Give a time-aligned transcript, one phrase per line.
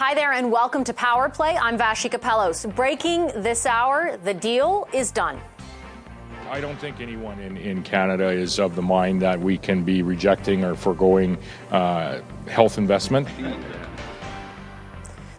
[0.00, 1.58] Hi there and welcome to Power Play.
[1.58, 2.74] I'm Vassy Kapelos.
[2.74, 5.38] Breaking this hour, the deal is done.
[6.48, 10.00] I don't think anyone in, in Canada is of the mind that we can be
[10.00, 11.36] rejecting or foregoing
[11.70, 13.28] uh, health investment.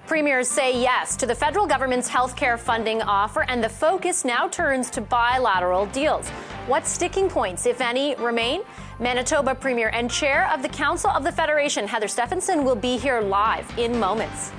[0.06, 4.48] Premiers say yes to the federal government's health care funding offer, and the focus now
[4.48, 6.30] turns to bilateral deals.
[6.68, 8.62] What sticking points, if any, remain?
[9.00, 13.22] Manitoba Premier and Chair of the Council of the Federation, Heather Stefanson, will be here
[13.22, 14.52] live in moments.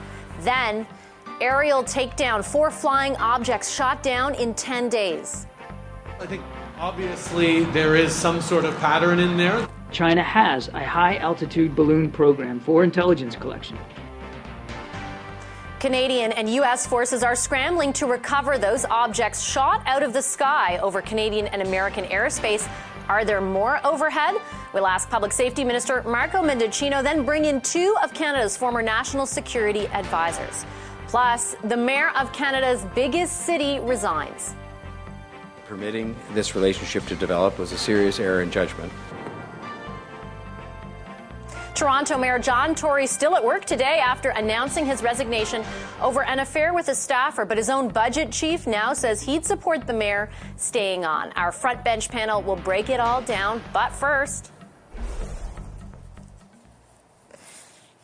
[0.42, 0.86] Then,
[1.40, 5.46] aerial takedown, four flying objects shot down in 10 days.
[6.18, 6.42] I think
[6.78, 9.68] obviously there is some sort of pattern in there.
[9.92, 13.78] China has a high altitude balloon program for intelligence collection.
[15.78, 16.86] Canadian and U.S.
[16.86, 21.62] forces are scrambling to recover those objects shot out of the sky over Canadian and
[21.62, 22.68] American airspace.
[23.08, 24.40] Are there more overhead?
[24.72, 29.26] We'll ask Public Safety Minister Marco Mendicino, then bring in two of Canada's former national
[29.26, 30.64] security advisors.
[31.08, 34.54] Plus, the mayor of Canada's biggest city resigns.
[35.66, 38.90] Permitting this relationship to develop was a serious error in judgment.
[41.74, 45.64] Toronto Mayor John Tory still at work today after announcing his resignation
[46.00, 49.86] over an affair with a staffer, but his own budget chief now says he'd support
[49.86, 51.32] the mayor staying on.
[51.32, 54.51] Our front bench panel will break it all down, but first.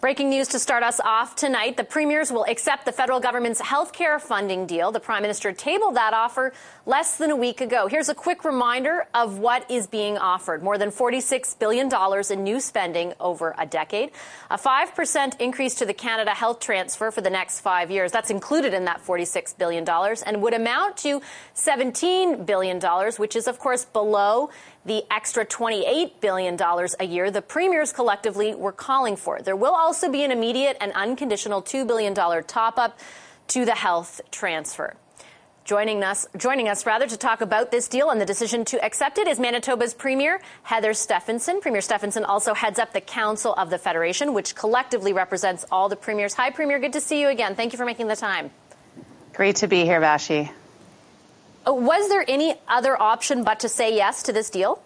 [0.00, 1.76] Breaking news to start us off tonight.
[1.76, 4.92] The premiers will accept the federal government's health care funding deal.
[4.92, 6.52] The prime minister tabled that offer
[6.86, 7.88] less than a week ago.
[7.88, 10.62] Here's a quick reminder of what is being offered.
[10.62, 11.90] More than $46 billion
[12.30, 14.12] in new spending over a decade.
[14.52, 18.12] A 5% increase to the Canada Health Transfer for the next five years.
[18.12, 19.84] That's included in that $46 billion
[20.24, 21.20] and would amount to
[21.56, 22.80] $17 billion,
[23.16, 24.50] which is, of course, below
[24.88, 26.58] the extra $28 billion
[26.98, 29.40] a year the premiers collectively were calling for.
[29.40, 32.98] There will also be an immediate and unconditional $2 billion top up
[33.48, 34.94] to the health transfer.
[35.64, 39.18] Joining us, joining us rather to talk about this deal and the decision to accept
[39.18, 41.60] it is Manitoba's Premier Heather Stefanson.
[41.60, 45.96] Premier Stefanson also heads up the Council of the Federation, which collectively represents all the
[45.96, 46.32] premiers.
[46.34, 46.78] Hi, Premier.
[46.78, 47.54] Good to see you again.
[47.54, 48.50] Thank you for making the time.
[49.34, 50.50] Great to be here, Vassy.
[51.66, 54.82] Uh, was there any other option but to say yes to this deal?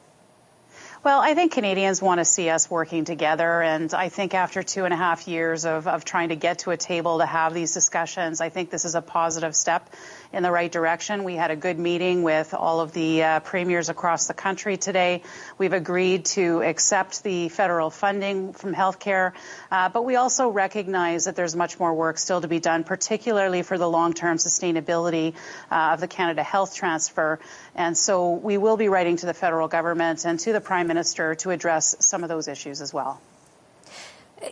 [1.04, 3.60] Well, I think Canadians want to see us working together.
[3.60, 6.70] And I think after two and a half years of, of trying to get to
[6.70, 9.90] a table to have these discussions, I think this is a positive step
[10.32, 11.25] in the right direction.
[11.25, 15.22] We had a good meeting with all of the uh, premiers across the country today.
[15.59, 19.32] We've agreed to accept the federal funding from healthcare,
[19.70, 23.62] uh, but we also recognize that there's much more work still to be done, particularly
[23.62, 25.34] for the long-term sustainability
[25.70, 27.38] uh, of the Canada Health Transfer.
[27.75, 31.34] And so we will be writing to the federal government and to the Prime Minister
[31.37, 33.20] to address some of those issues as well.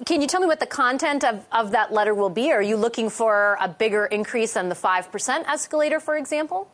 [0.06, 2.52] Can you tell me what the content of, of that letter will be?
[2.52, 6.70] Are you looking for a bigger increase than the 5% escalator, for example?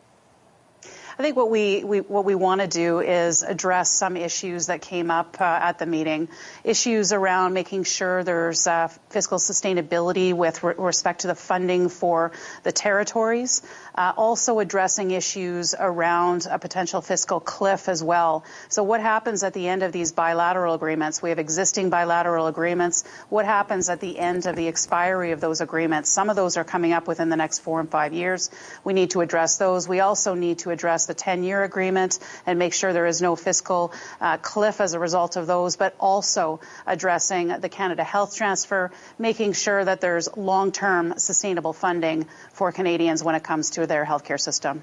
[1.19, 4.83] I think what we, we what we want to do is address some issues that
[4.83, 6.29] came up uh, at the meeting.
[6.63, 12.33] Issues around making sure there's uh, fiscal sustainability with re- respect to the funding for
[12.65, 13.63] the territories.
[13.95, 18.45] Uh, also addressing issues around a potential fiscal cliff as well.
[18.69, 21.23] So what happens at the end of these bilateral agreements?
[21.23, 23.05] We have existing bilateral agreements.
[23.31, 26.11] What happens at the end of the expiry of those agreements?
[26.11, 28.51] Some of those are coming up within the next four and five years.
[28.85, 29.89] We need to address those.
[29.89, 33.93] We also need to address the 10-year agreement and make sure there is no fiscal
[34.21, 39.53] uh, cliff as a result of those, but also addressing the Canada Health Transfer, making
[39.53, 44.83] sure that there's long-term sustainable funding for Canadians when it comes to their healthcare system.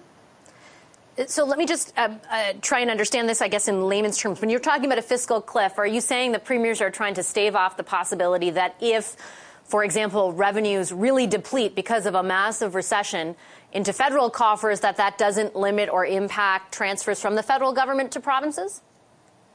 [1.28, 4.42] So let me just uh, uh, try and understand this, I guess, in layman's terms.
[4.42, 7.24] When you're talking about a fiscal cliff, are you saying the premiers are trying to
[7.24, 9.16] stave off the possibility that if,
[9.64, 13.36] for example, revenues really deplete because of a massive recession
[13.74, 18.20] into federal coffers, that that doesn't limit or impact transfers from the federal government to
[18.20, 18.82] provinces?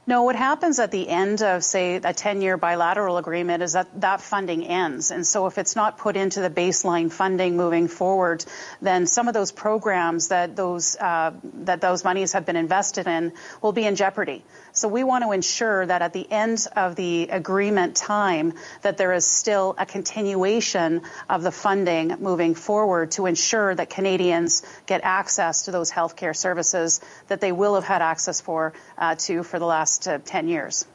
[0.08, 4.22] No, what happens at the end of, say, a 10-year bilateral agreement is that that
[4.22, 5.10] funding ends.
[5.10, 8.43] And so if it's not put into the baseline funding moving forward,
[8.81, 11.32] then some of those programs that those, uh,
[11.64, 14.46] that those monies have been invested in will be in jeopardy.
[14.72, 19.12] So we want to ensure that at the end of the agreement time that there
[19.12, 25.64] is still a continuation of the funding moving forward to ensure that Canadians get access
[25.64, 29.66] to those healthcare services that they will have had access for uh, to for the
[29.66, 30.87] last uh, 10 years.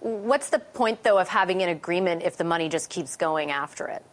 [0.00, 3.88] What's the point, though, of having an agreement if the money just keeps going after
[3.88, 4.04] it?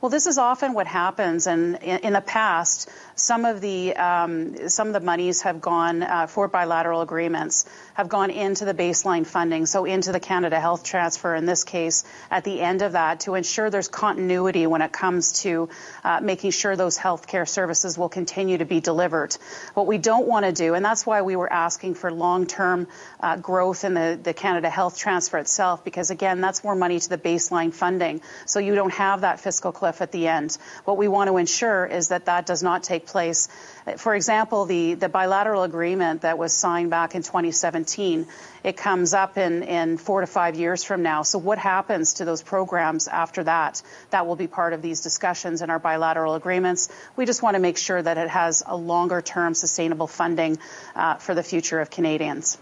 [0.00, 4.68] Well, this is often what happens, and in, in the past, some of the um,
[4.68, 7.64] some of the monies have gone uh, for bilateral agreements
[7.98, 12.04] have gone into the baseline funding, so into the Canada Health Transfer in this case
[12.30, 15.68] at the end of that to ensure there's continuity when it comes to
[16.04, 19.36] uh, making sure those healthcare services will continue to be delivered.
[19.74, 22.86] What we don't want to do, and that's why we were asking for long-term
[23.18, 27.08] uh, growth in the, the Canada Health Transfer itself, because again, that's more money to
[27.08, 30.56] the baseline funding, so you don't have that fiscal cliff at the end.
[30.84, 33.48] What we want to ensure is that that does not take place.
[33.96, 38.26] For example, the, the bilateral agreement that was signed back in 2017,
[38.64, 41.22] it comes up in, in four to five years from now.
[41.22, 43.82] So what happens to those programs after that?
[44.10, 46.88] That will be part of these discussions in our bilateral agreements.
[47.16, 50.58] We just want to make sure that it has a longer term sustainable funding
[50.94, 52.58] uh, for the future of Canadians.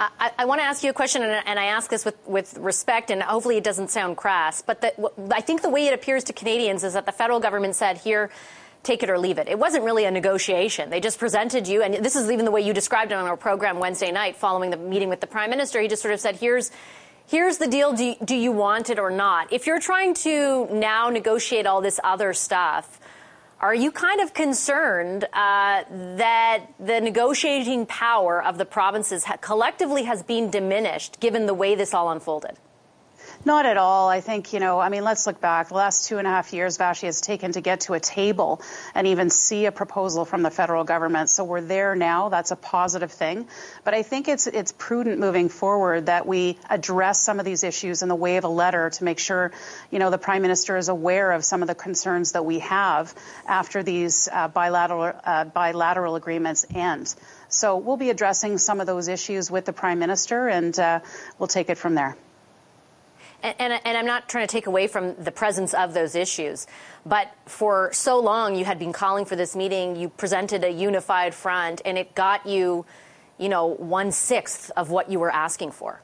[0.00, 2.56] I, I, want to ask you a question, and, and I ask this with, with,
[2.56, 4.62] respect, and hopefully it doesn't sound crass.
[4.62, 7.76] But the, I think the way it appears to Canadians is that the federal government
[7.76, 8.30] said, here,
[8.82, 9.48] take it or leave it.
[9.48, 10.90] It wasn't really a negotiation.
[10.90, 13.36] They just presented you, and this is even the way you described it on our
[13.36, 15.80] program Wednesday night following the meeting with the prime minister.
[15.80, 16.70] He just sort of said, here's,
[17.26, 17.92] here's the deal.
[17.92, 19.52] Do you, do you want it or not?
[19.52, 22.98] If you're trying to now negotiate all this other stuff,
[23.60, 25.84] are you kind of concerned uh,
[26.16, 31.74] that the negotiating power of the provinces ha- collectively has been diminished given the way
[31.74, 32.56] this all unfolded?
[33.42, 34.10] Not at all.
[34.10, 35.68] I think, you know, I mean, let's look back.
[35.68, 38.60] The last two and a half years, Vassy has taken to get to a table
[38.94, 41.30] and even see a proposal from the federal government.
[41.30, 42.28] So we're there now.
[42.28, 43.48] That's a positive thing.
[43.82, 48.02] But I think it's it's prudent moving forward that we address some of these issues
[48.02, 49.52] in the way of a letter to make sure,
[49.90, 53.14] you know, the prime minister is aware of some of the concerns that we have
[53.46, 57.14] after these uh, bilateral uh, bilateral agreements end.
[57.48, 61.00] So we'll be addressing some of those issues with the prime minister, and uh,
[61.38, 62.18] we'll take it from there.
[63.42, 66.66] And, and, I'm not trying to take away from the presence of those issues,
[67.06, 71.34] but for so long you had been calling for this meeting, you presented a unified
[71.34, 72.84] front, and it got you,
[73.38, 76.02] you know, one sixth of what you were asking for.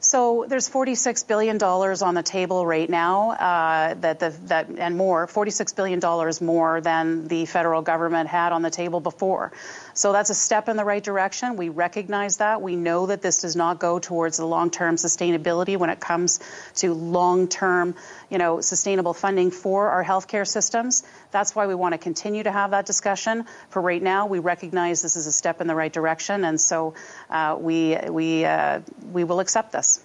[0.00, 4.96] So there's 46 billion dollars on the table right now, uh, that the, that and
[4.96, 9.52] more, 46 billion dollars more than the federal government had on the table before.
[9.98, 11.56] So that's a step in the right direction.
[11.56, 12.62] We recognize that.
[12.62, 16.38] We know that this does not go towards the long-term sustainability when it comes
[16.76, 17.96] to long-term,
[18.30, 21.02] you know, sustainable funding for our healthcare systems.
[21.32, 23.46] That's why we want to continue to have that discussion.
[23.70, 26.94] For right now, we recognize this is a step in the right direction, and so
[27.28, 29.98] uh, we we uh, we will accept this.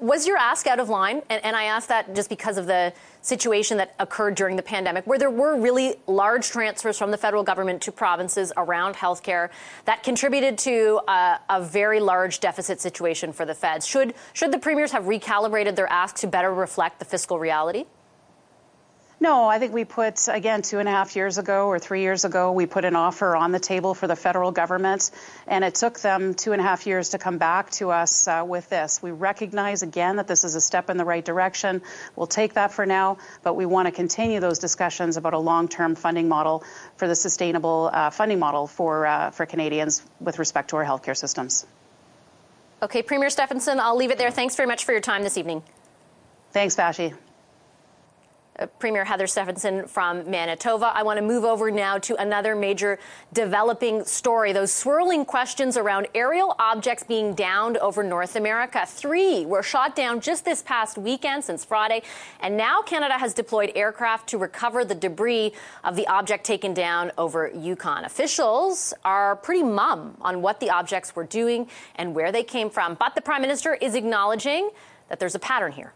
[0.00, 1.22] Was your ask out of line?
[1.30, 2.92] And, and, I ask that just because of the
[3.22, 7.42] situation that occurred during the pandemic, where there were really large transfers from the federal
[7.42, 9.48] government to provinces around healthcare
[9.86, 13.86] that contributed to a, a very large deficit situation for the feds.
[13.86, 17.86] Should, should the premiers have recalibrated their ask to better reflect the fiscal reality?
[19.20, 22.24] No, I think we put, again, two and a half years ago or three years
[22.24, 25.10] ago, we put an offer on the table for the federal government,
[25.48, 28.44] and it took them two and a half years to come back to us uh,
[28.46, 29.02] with this.
[29.02, 31.82] We recognize, again, that this is a step in the right direction.
[32.14, 35.66] We'll take that for now, but we want to continue those discussions about a long
[35.66, 36.62] term funding model
[36.96, 41.16] for the sustainable uh, funding model for, uh, for Canadians with respect to our healthcare
[41.16, 41.66] systems.
[42.80, 44.30] Okay, Premier Stefanson, I'll leave it there.
[44.30, 45.64] Thanks very much for your time this evening.
[46.52, 47.14] Thanks, Vassy.
[48.78, 50.92] Premier Heather Stefanson from Manitoba.
[50.94, 52.98] I want to move over now to another major
[53.32, 54.52] developing story.
[54.52, 58.84] Those swirling questions around aerial objects being downed over North America.
[58.86, 62.02] Three were shot down just this past weekend since Friday,
[62.40, 65.52] and now Canada has deployed aircraft to recover the debris
[65.84, 68.04] of the object taken down over Yukon.
[68.04, 72.94] Officials are pretty mum on what the objects were doing and where they came from,
[72.94, 74.70] but the Prime Minister is acknowledging
[75.08, 75.92] that there's a pattern here.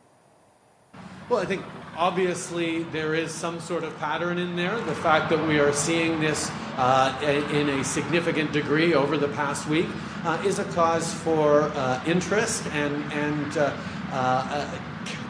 [1.28, 1.64] Well, I think
[1.96, 4.78] obviously there is some sort of pattern in there.
[4.80, 7.16] The fact that we are seeing this uh,
[7.52, 9.86] in a significant degree over the past week
[10.24, 13.76] uh, is a cause for uh, interest and, and uh,
[14.10, 14.78] uh,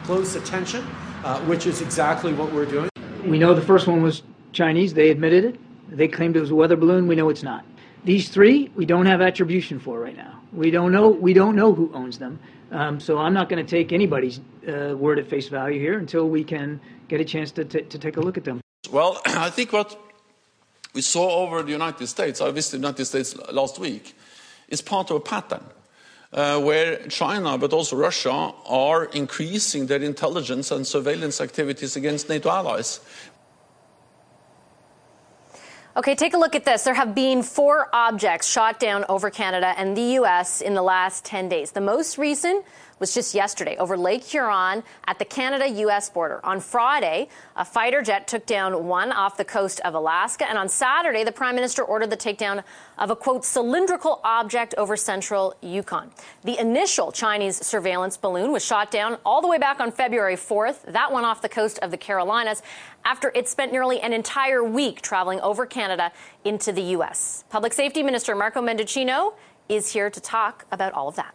[0.03, 0.85] close attention,
[1.23, 2.89] uh, which is exactly what we're doing.
[3.25, 4.93] We know the first one was Chinese.
[4.93, 5.59] They admitted it.
[5.89, 7.07] They claimed it was a weather balloon.
[7.07, 7.65] We know it's not.
[8.03, 10.41] These three, we don't have attribution for right now.
[10.51, 11.07] We don't know.
[11.07, 12.39] We don't know who owns them.
[12.71, 16.29] Um, so I'm not going to take anybody's uh, word at face value here until
[16.29, 18.61] we can get a chance to, t- to take a look at them.
[18.91, 19.99] Well, I think what
[20.93, 24.15] we saw over the United States, I visited the United States last week,
[24.67, 25.63] is part of a pattern.
[26.31, 32.49] Uh, where China, but also Russia, are increasing their intelligence and surveillance activities against NATO
[32.49, 33.01] allies.
[35.95, 36.85] Okay, take a look at this.
[36.85, 40.59] There have been four objects shot down over Canada and the U.S.
[40.59, 41.69] in the last 10 days.
[41.69, 42.65] The most recent
[42.99, 46.39] was just yesterday over Lake Huron at the Canada US border.
[46.43, 50.47] On Friday, a fighter jet took down one off the coast of Alaska.
[50.47, 52.63] And on Saturday, the Prime Minister ordered the takedown
[52.97, 56.11] of a quote cylindrical object over central Yukon.
[56.43, 60.83] The initial Chinese surveillance balloon was shot down all the way back on February 4th.
[60.83, 62.61] That one off the coast of the Carolinas
[63.05, 66.11] after it spent nearly an entire week traveling over Canada
[66.45, 67.43] into the U.S.
[67.49, 69.33] Public Safety Minister Marco Mendicino
[69.69, 71.33] is here to talk about all of that.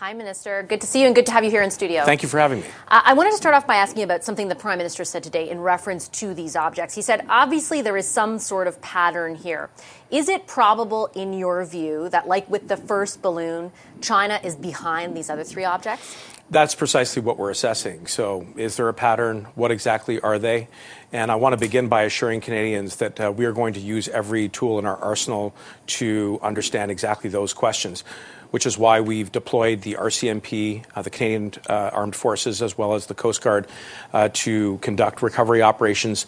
[0.00, 0.62] Hi, Minister.
[0.62, 2.04] Good to see you and good to have you here in studio.
[2.04, 2.66] Thank you for having me.
[2.86, 5.50] Uh, I wanted to start off by asking about something the Prime Minister said today
[5.50, 6.94] in reference to these objects.
[6.94, 9.70] He said, obviously, there is some sort of pattern here.
[10.08, 15.16] Is it probable, in your view, that, like with the first balloon, China is behind
[15.16, 16.16] these other three objects?
[16.48, 18.06] That's precisely what we're assessing.
[18.06, 19.48] So, is there a pattern?
[19.56, 20.68] What exactly are they?
[21.12, 24.08] And I want to begin by assuring Canadians that uh, we are going to use
[24.08, 25.54] every tool in our arsenal
[25.88, 28.04] to understand exactly those questions
[28.50, 32.94] which is why we've deployed the RCMP, uh, the Canadian uh, Armed Forces, as well
[32.94, 33.66] as the Coast Guard
[34.12, 36.26] uh, to conduct recovery operations.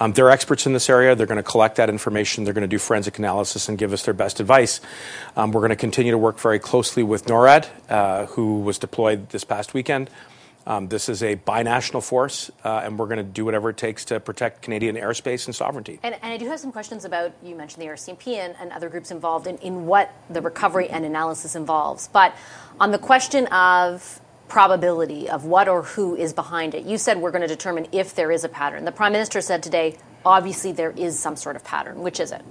[0.00, 1.14] Um, they're experts in this area.
[1.14, 2.44] They're going to collect that information.
[2.44, 4.80] They're going to do forensic analysis and give us their best advice.
[5.36, 9.28] Um, we're going to continue to work very closely with NORAD, uh, who was deployed
[9.28, 10.10] this past weekend.
[10.66, 14.04] Um, this is a binational force, uh, and we're going to do whatever it takes
[14.06, 15.98] to protect Canadian airspace and sovereignty.
[16.02, 18.88] And, and I do have some questions about you mentioned the RCMP and, and other
[18.88, 22.08] groups involved in, in what the recovery and analysis involves.
[22.08, 22.34] But
[22.78, 27.30] on the question of probability of what or who is behind it, you said we're
[27.30, 28.84] going to determine if there is a pattern.
[28.84, 32.02] The Prime Minister said today obviously there is some sort of pattern.
[32.02, 32.42] Which is it?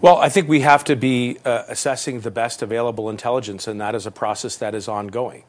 [0.00, 3.94] Well, I think we have to be uh, assessing the best available intelligence, and that
[3.94, 5.44] is a process that is ongoing.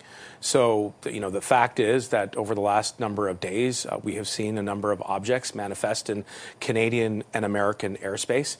[0.46, 4.14] So, you know, the fact is that over the last number of days, uh, we
[4.14, 6.24] have seen a number of objects manifest in
[6.60, 8.58] Canadian and American airspace.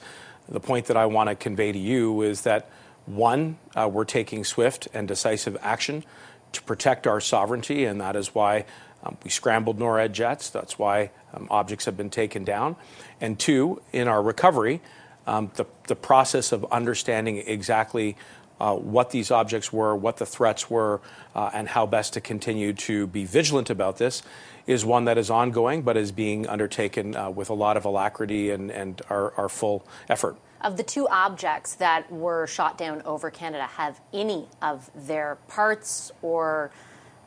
[0.48, 2.68] The point that I want to convey to you is that
[3.06, 6.02] one, uh, we're taking swift and decisive action
[6.50, 8.64] to protect our sovereignty, and that is why
[9.04, 10.50] um, we scrambled NORAD jets.
[10.50, 12.74] That's why um, objects have been taken down.
[13.20, 14.80] And two, in our recovery,
[15.28, 18.16] um, the, the process of understanding exactly
[18.60, 21.00] uh, what these objects were, what the threats were,
[21.34, 24.22] uh, and how best to continue to be vigilant about this
[24.66, 28.50] is one that is ongoing but is being undertaken uh, with a lot of alacrity
[28.50, 30.36] and, and our, our full effort.
[30.60, 36.10] Of the two objects that were shot down over Canada, have any of their parts
[36.22, 36.70] or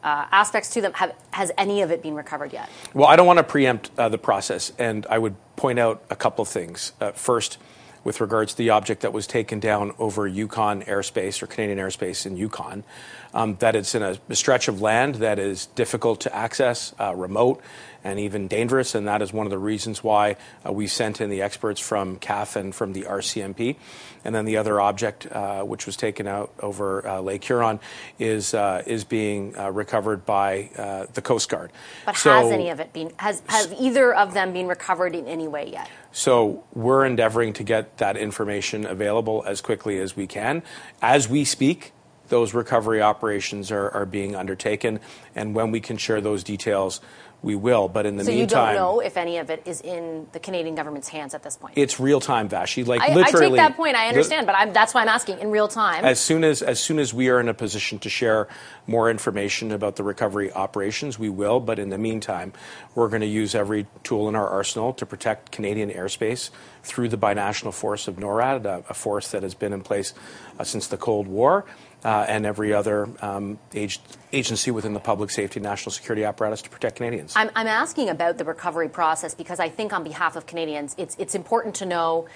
[0.04, 2.70] uh, aspects to them, have, has any of it been recovered yet?
[2.94, 6.16] Well, I don't want to preempt uh, the process, and I would point out a
[6.16, 6.94] couple of things.
[7.00, 7.58] Uh, first,
[8.04, 12.26] with regards to the object that was taken down over Yukon airspace or Canadian airspace
[12.26, 12.84] in Yukon,
[13.34, 17.14] um, that it's in a, a, stretch of land that is difficult to access, uh,
[17.16, 17.62] remote,
[18.04, 18.96] and even dangerous.
[18.96, 22.18] And that is one of the reasons why uh, we sent in the experts from
[22.18, 23.76] CAF and from the RCMP.
[24.24, 27.80] And then the other object, uh, which was taken out over uh, Lake Huron,
[28.18, 31.72] is uh, is being uh, recovered by the Coast Guard.
[32.06, 33.12] But so, has any of it been?
[33.18, 35.90] Has has either of them been recovered in any way yet?
[36.12, 40.64] So we're endeavoring to get that information available as quickly as we can.
[41.02, 41.94] As we speak,
[42.30, 45.00] those recovery operations are, are being undertaken,
[45.36, 47.02] and when we can share those details,
[47.42, 47.88] we will.
[47.88, 50.40] But in the so meantime, you don't know if any of it is in the
[50.40, 51.76] Canadian government's hands at this point.
[51.78, 52.84] It's real time, Vassy.
[52.84, 53.96] Like I, literally, I take that point.
[53.96, 56.04] I understand, but I'm, that's why I'm asking in real time.
[56.04, 58.48] As soon as as soon as we are in a position to share
[58.88, 61.60] more information about the recovery operations, we will.
[61.60, 62.54] But in the meantime,
[62.96, 66.50] we're going to use every tool in our arsenal to protect Canadian airspace
[66.84, 70.14] through the binational force of NORAD, a, a force that has been in place
[70.60, 71.66] uh, since the Cold War
[72.04, 74.00] uh, and every other um, age,
[74.32, 77.34] agency within the public safety national security apparatus to protect Canadians.
[77.36, 81.16] I'm, I'm asking about the recovery process because I think, on behalf of Canadians, it's,
[81.20, 82.28] it's important to know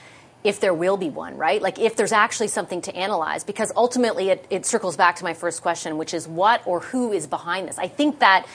[0.43, 1.61] if there will be one, right?
[1.61, 5.33] Like if there's actually something to analyze, because ultimately it, it circles back to my
[5.33, 7.79] first question, which is what or who is behind this?
[7.79, 8.45] I think that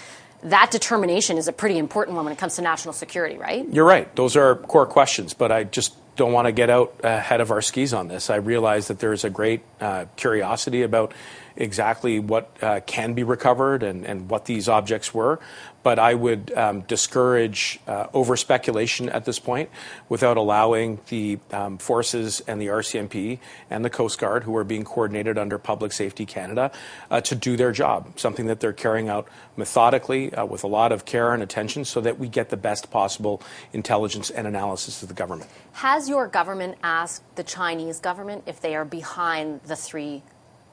[0.43, 3.67] that determination is a pretty important one when it comes to national security, right?
[3.71, 4.15] You're right.
[4.15, 7.63] Those are core questions, but I just don't want to get out ahead of our
[7.63, 8.29] skis on this.
[8.29, 11.15] I realize that there's a great uh, curiosity about
[11.57, 15.39] exactly what uh, can be recovered and, and what these objects were.
[15.89, 19.71] But I would um, discourage uh, over speculation at this point
[20.11, 23.39] without allowing the um, forces and the RCMP
[23.71, 26.73] and the Coast Guard, who are being coordinated under Public Safety Canada,
[27.11, 30.93] uh, to do their job, something that they're carrying out methodically uh, with a lot
[30.93, 33.41] of care and attention so that we get the best possible
[33.73, 35.49] intelligence and analysis of the government.
[35.73, 40.23] Has your government asked the Chinese government if they are behind the three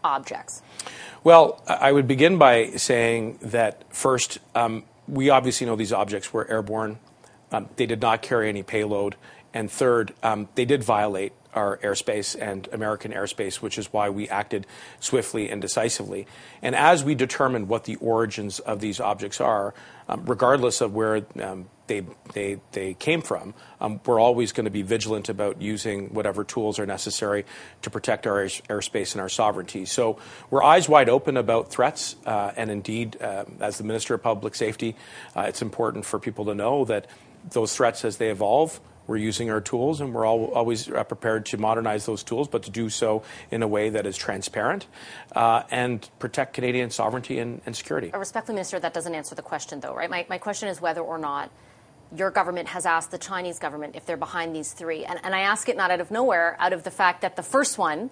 [0.04, 0.62] objects?
[1.24, 6.50] Well, I would begin by saying that first, um, we obviously know these objects were
[6.50, 7.00] airborne.
[7.52, 9.16] Um, they did not carry any payload.
[9.54, 14.30] And third, um, they did violate our airspace and American airspace, which is why we
[14.30, 14.68] acted
[15.00, 16.28] swiftly and decisively.
[16.62, 19.74] And as we determine what the origins of these objects are,
[20.08, 24.72] um, regardless of where um, they, they, they came from, um, we're always going to
[24.72, 27.46] be vigilant about using whatever tools are necessary
[27.82, 29.86] to protect our airspace and our sovereignty.
[29.86, 30.20] So
[30.50, 32.16] we're eyes wide open about threats.
[32.26, 34.96] Uh, and indeed, uh, as the Minister of Public Safety,
[35.36, 37.08] uh, it's important for people to know that
[37.52, 41.46] those threats, as they evolve, we're using our tools and we're all, always uh, prepared
[41.48, 44.88] to modernize those tools, but to do so in a way that is transparent
[45.36, 48.12] uh, and protect Canadian sovereignty and, and security.
[48.14, 50.10] Respectfully, Minister, that doesn't answer the question, though, right?
[50.10, 51.52] My, my question is whether or not
[52.16, 55.06] your government has asked the Chinese government if they're behind these three.
[55.06, 57.44] And, and I ask it not out of nowhere, out of the fact that the
[57.44, 58.10] first one,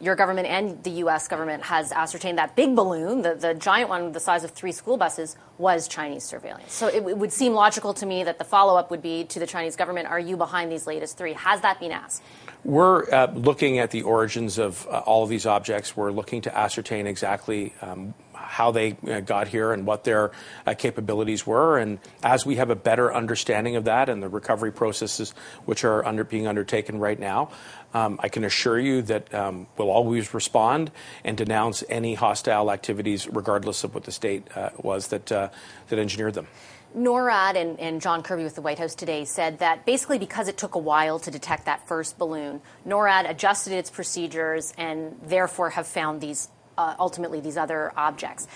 [0.00, 1.28] your government and the U.S.
[1.28, 4.96] government has ascertained that big balloon, the, the giant one the size of three school
[4.96, 6.72] buses, was Chinese surveillance.
[6.72, 9.38] So it, it would seem logical to me that the follow up would be to
[9.38, 11.32] the Chinese government are you behind these latest three?
[11.34, 12.22] Has that been asked?
[12.64, 15.96] We're uh, looking at the origins of uh, all of these objects.
[15.96, 20.32] We're looking to ascertain exactly um, how they uh, got here and what their
[20.66, 21.78] uh, capabilities were.
[21.78, 25.32] And as we have a better understanding of that and the recovery processes
[25.66, 27.50] which are under, being undertaken right now,
[27.94, 30.90] um, I can assure you that um, we'll always respond
[31.24, 35.48] and denounce any hostile activities, regardless of what the state uh, was that, uh,
[35.88, 36.46] that engineered them.
[36.96, 40.56] NORAD and, and, John Kirby with the White House today said that basically because it
[40.56, 45.86] took a while to detect that first balloon, NORAD adjusted its procedures and therefore have
[45.86, 48.46] found these uh, ultimately these other objects.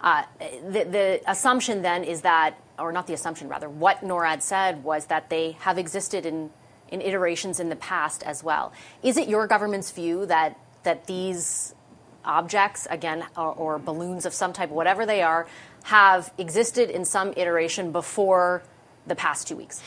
[0.00, 4.82] Uh, the, the, assumption then is that, or not the assumption, rather, what NORAD said
[4.82, 6.50] was that they have existed in,
[6.92, 8.72] in iterations in the past as well.
[9.02, 11.74] Is it your government's view that, that these
[12.24, 15.48] objects, again, or, or balloons of some type, whatever they are,
[15.84, 18.62] have existed in some iteration before
[19.06, 19.82] the past two weeks?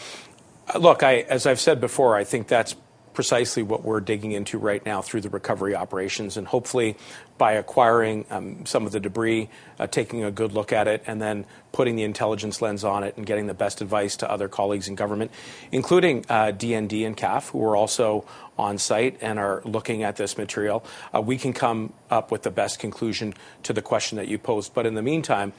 [0.78, 2.76] Look, I, as I've said before, I think that's
[3.16, 6.38] precisely what we're digging into right now through the recovery operations.
[6.38, 6.98] And hopefully,
[7.38, 11.22] by acquiring um, some of the debris, uh, taking a good look at it, and
[11.22, 14.88] then putting the intelligence lens on it and getting the best advice to other colleagues
[14.88, 15.32] in government,
[15.72, 18.26] including uh, DND and CAF, who are also
[18.58, 22.52] on site and are looking at this material, uh, we can come up with the
[22.52, 24.74] best conclusion to the question that you posed.
[24.74, 25.54] But in the meantime,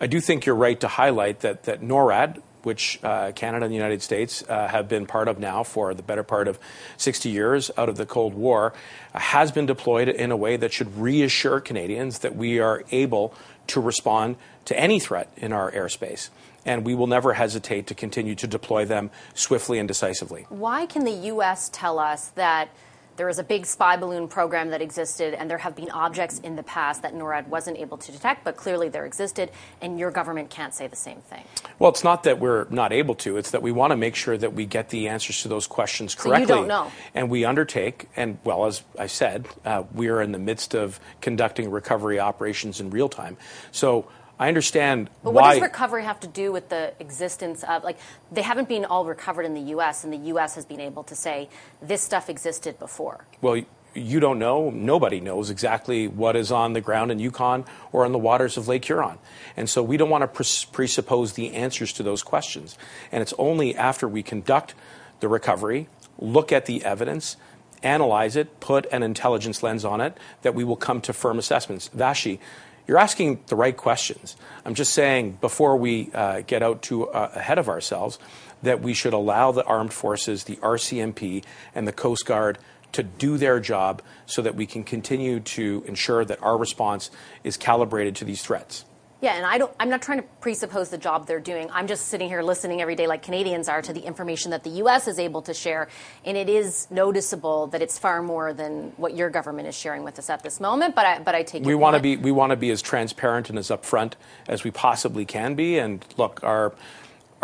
[0.00, 3.76] I do think you're right to highlight that, that NORAD, which uh, Canada and the
[3.76, 6.58] United States uh, have been part of now for the better part of
[6.96, 8.72] 60 years out of the Cold War,
[9.14, 13.34] uh, has been deployed in a way that should reassure Canadians that we are able
[13.68, 16.30] to respond to any threat in our airspace.
[16.66, 20.46] And we will never hesitate to continue to deploy them swiftly and decisively.
[20.48, 21.68] Why can the U.S.
[21.72, 22.70] tell us that?
[23.16, 26.56] There is a big spy balloon program that existed, and there have been objects in
[26.56, 29.50] the past that NORAD wasn't able to detect, but clearly there existed,
[29.80, 31.44] and your government can't say the same thing.
[31.78, 34.36] Well, it's not that we're not able to, it's that we want to make sure
[34.36, 36.46] that we get the answers to those questions correctly.
[36.46, 36.90] So you don't know.
[37.14, 40.98] And we undertake, and well, as I said, uh, we are in the midst of
[41.20, 43.36] conducting recovery operations in real time.
[43.70, 45.42] So I understand but why.
[45.42, 47.98] what does recovery have to do with the existence of like
[48.32, 50.04] they haven't been all recovered in the U.S.
[50.04, 50.54] and the U.S.
[50.56, 51.48] has been able to say
[51.80, 53.26] this stuff existed before.
[53.40, 53.62] Well,
[53.94, 54.70] you don't know.
[54.70, 58.66] Nobody knows exactly what is on the ground in Yukon or on the waters of
[58.66, 59.18] Lake Huron,
[59.56, 62.76] and so we don't want to presuppose the answers to those questions.
[63.12, 64.74] And it's only after we conduct
[65.20, 67.36] the recovery, look at the evidence.
[67.82, 71.88] Analyze it, put an intelligence lens on it, that we will come to firm assessments.
[71.88, 72.40] Vassy,
[72.86, 74.36] you're asking the right questions.
[74.64, 78.18] I'm just saying before we uh, get out too uh, ahead of ourselves
[78.62, 81.44] that we should allow the armed forces, the RCMP,
[81.74, 82.58] and the Coast Guard
[82.92, 87.10] to do their job so that we can continue to ensure that our response
[87.42, 88.84] is calibrated to these threats.
[89.24, 91.70] Yeah, and I don't, I'm not trying to presuppose the job they're doing.
[91.72, 94.70] I'm just sitting here listening every day, like Canadians are, to the information that the
[94.84, 95.08] U.S.
[95.08, 95.88] is able to share.
[96.26, 100.18] And it is noticeable that it's far more than what your government is sharing with
[100.18, 100.94] us at this moment.
[100.94, 103.48] But I, but I take we want to be we want to be as transparent
[103.48, 104.12] and as upfront
[104.46, 105.78] as we possibly can be.
[105.78, 106.74] And look, our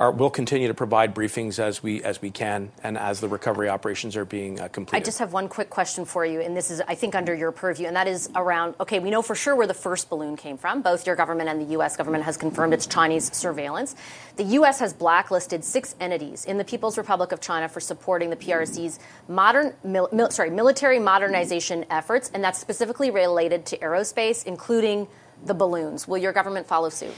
[0.08, 4.16] we'll continue to provide briefings as we as we can and as the recovery operations
[4.16, 5.02] are being uh, completed.
[5.02, 7.52] I just have one quick question for you, and this is I think under your
[7.52, 8.76] purview, and that is around.
[8.80, 10.80] Okay, we know for sure where the first balloon came from.
[10.80, 11.98] Both your government and the U.S.
[11.98, 13.94] government has confirmed it's Chinese surveillance.
[14.36, 14.80] The U.S.
[14.80, 19.74] has blacklisted six entities in the People's Republic of China for supporting the PRC's modern
[19.84, 25.08] mil, mil, sorry military modernization efforts, and that's specifically related to aerospace, including
[25.44, 26.07] the balloons.
[26.07, 27.12] Will your government follow suit?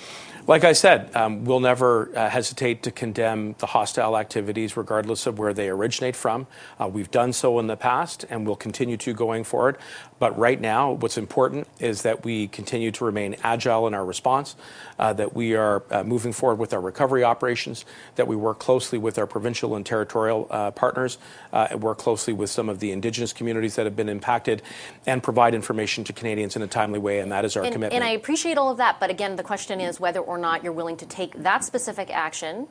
[0.46, 5.38] Like I said, um, we'll never uh, hesitate to condemn the hostile activities, regardless of
[5.38, 6.48] where they originate from.
[6.80, 9.78] Uh, we've done so in the past, and we'll continue to going forward.
[10.18, 14.56] But right now, what's important is that we continue to remain agile in our response,
[14.98, 17.84] uh, that we are uh, moving forward with our recovery operations,
[18.16, 21.18] that we work closely with our provincial and territorial uh, partners,
[21.52, 24.62] uh, work closely with some of the Indigenous communities that have been impacted,
[25.06, 27.20] and provide information to Canadians in a timely way.
[27.20, 27.94] And that is our and, commitment.
[27.94, 29.00] And I appreciate all of that.
[29.00, 32.68] But again, the question is whether or not you're willing to take that specific action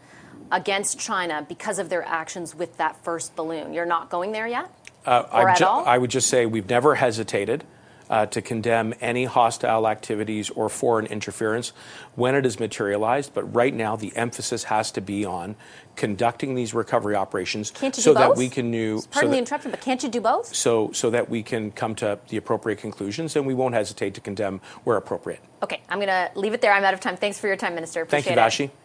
[0.51, 3.73] against China because of their actions with that first balloon.
[3.73, 4.69] You're not going there yet?
[5.05, 5.85] Uh, ju- all?
[5.85, 7.63] I would just say we've never hesitated.
[8.11, 11.71] Uh, to condemn any hostile activities or foreign interference
[12.15, 13.33] when it is materialized.
[13.33, 15.55] But right now, the emphasis has to be on
[15.95, 18.37] conducting these recovery operations Can't you so do that both?
[18.37, 20.53] we can do Pardon so the interruption, but can't you do both?
[20.53, 24.19] so so that we can come to the appropriate conclusions, and we won't hesitate to
[24.19, 25.39] condemn where appropriate.
[25.63, 26.73] Okay, I'm going to leave it there.
[26.73, 27.15] I'm out of time.
[27.15, 28.05] Thanks for your time, Minister.
[28.05, 28.67] Thank you, Appreciate.
[28.67, 28.80] Vassy.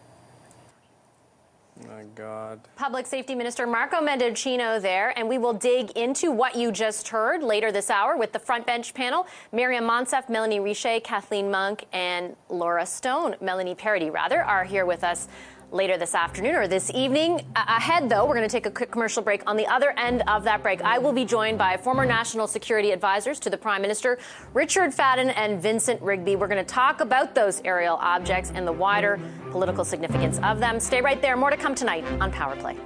[1.85, 2.59] My God.
[2.75, 7.43] Public Safety Minister Marco Mendicino there, and we will dig into what you just heard
[7.43, 9.27] later this hour with the front bench panel.
[9.51, 15.03] Maryam Monsef, Melanie Richer, Kathleen Monk, and Laura Stone, Melanie Paradis rather, are here with
[15.03, 15.27] us
[15.71, 17.41] later this afternoon or this evening.
[17.55, 19.43] Ahead, though, we're going to take a quick commercial break.
[19.47, 22.91] On the other end of that break, I will be joined by former national security
[22.91, 24.17] advisors to the Prime Minister,
[24.53, 26.35] Richard Fadden and Vincent Rigby.
[26.35, 29.19] We're going to talk about those aerial objects and the wider
[29.51, 30.79] political significance of them.
[30.79, 31.35] Stay right there.
[31.35, 32.77] More to come tonight on Power Play.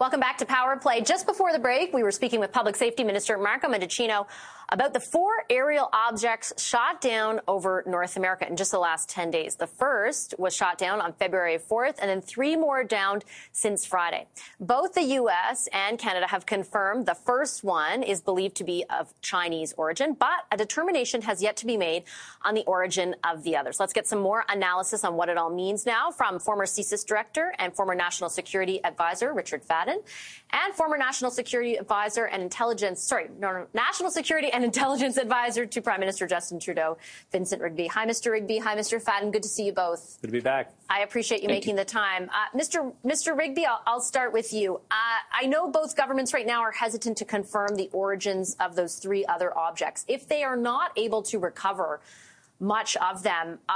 [0.00, 1.00] Welcome back to Power Play.
[1.00, 4.28] Just before the break, we were speaking with Public Safety Minister Marco Mendicino
[4.70, 9.30] about the four aerial objects shot down over North America in just the last 10
[9.30, 9.56] days.
[9.56, 14.26] The first was shot down on February 4th, and then three more downed since Friday.
[14.60, 15.68] Both the U.S.
[15.72, 20.44] and Canada have confirmed the first one is believed to be of Chinese origin, but
[20.52, 22.04] a determination has yet to be made
[22.42, 23.80] on the origin of the others.
[23.80, 27.54] Let's get some more analysis on what it all means now from former CSIS director
[27.58, 29.96] and former National Security Advisor Richard Fadden
[30.50, 35.66] and former National Security Advisor and Intelligence, sorry, no, no, National Security and Intelligence Advisor
[35.66, 36.98] to Prime Minister Justin Trudeau,
[37.30, 37.86] Vincent Rigby.
[37.86, 38.32] Hi, Mr.
[38.32, 38.58] Rigby.
[38.58, 39.00] Hi, Mr.
[39.00, 39.30] Fadden.
[39.30, 40.18] Good to see you both.
[40.20, 40.72] Good to be back.
[40.90, 41.84] I appreciate you Thank making you.
[41.84, 42.28] the time.
[42.28, 42.92] Uh, Mr.
[43.06, 43.38] Mr.
[43.38, 44.80] Rigby, I'll, I'll start with you.
[44.90, 44.94] Uh,
[45.32, 49.24] I know both governments right now are hesitant to confirm the origins of those three
[49.26, 50.04] other objects.
[50.08, 52.00] If they are not able to recover
[52.58, 53.74] much of them, uh,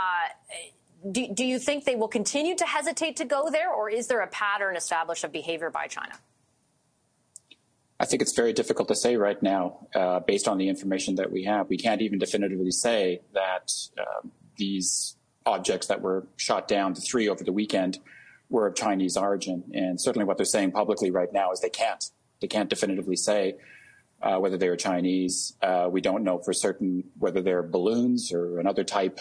[1.12, 4.20] do, do you think they will continue to hesitate to go there, or is there
[4.20, 6.14] a pattern established of behavior by China?
[8.02, 11.30] I think it's very difficult to say right now, uh, based on the information that
[11.30, 11.68] we have.
[11.68, 17.28] We can't even definitively say that uh, these objects that were shot down, the three
[17.28, 18.00] over the weekend,
[18.50, 19.62] were of Chinese origin.
[19.72, 22.04] And certainly, what they're saying publicly right now is they can't.
[22.40, 23.54] They can't definitively say
[24.20, 25.54] uh, whether they are Chinese.
[25.62, 29.20] Uh, we don't know for certain whether they're balloons or another type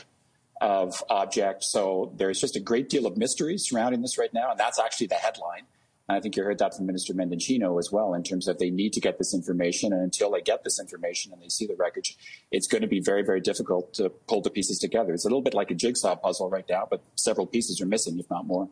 [0.60, 1.63] of object.
[1.63, 5.08] So there's just a great deal of mystery surrounding this right now, and that's actually
[5.08, 5.67] the headline.
[6.12, 8.93] I think you heard that from Minister Mendicino as well, in terms of they need
[8.93, 12.17] to get this information, and until they get this information and they see the wreckage,
[12.52, 15.13] it's going to be very, very difficult to pull the pieces together.
[15.13, 18.19] It's a little bit like a jigsaw puzzle right now, but several pieces are missing,
[18.19, 18.69] if not more.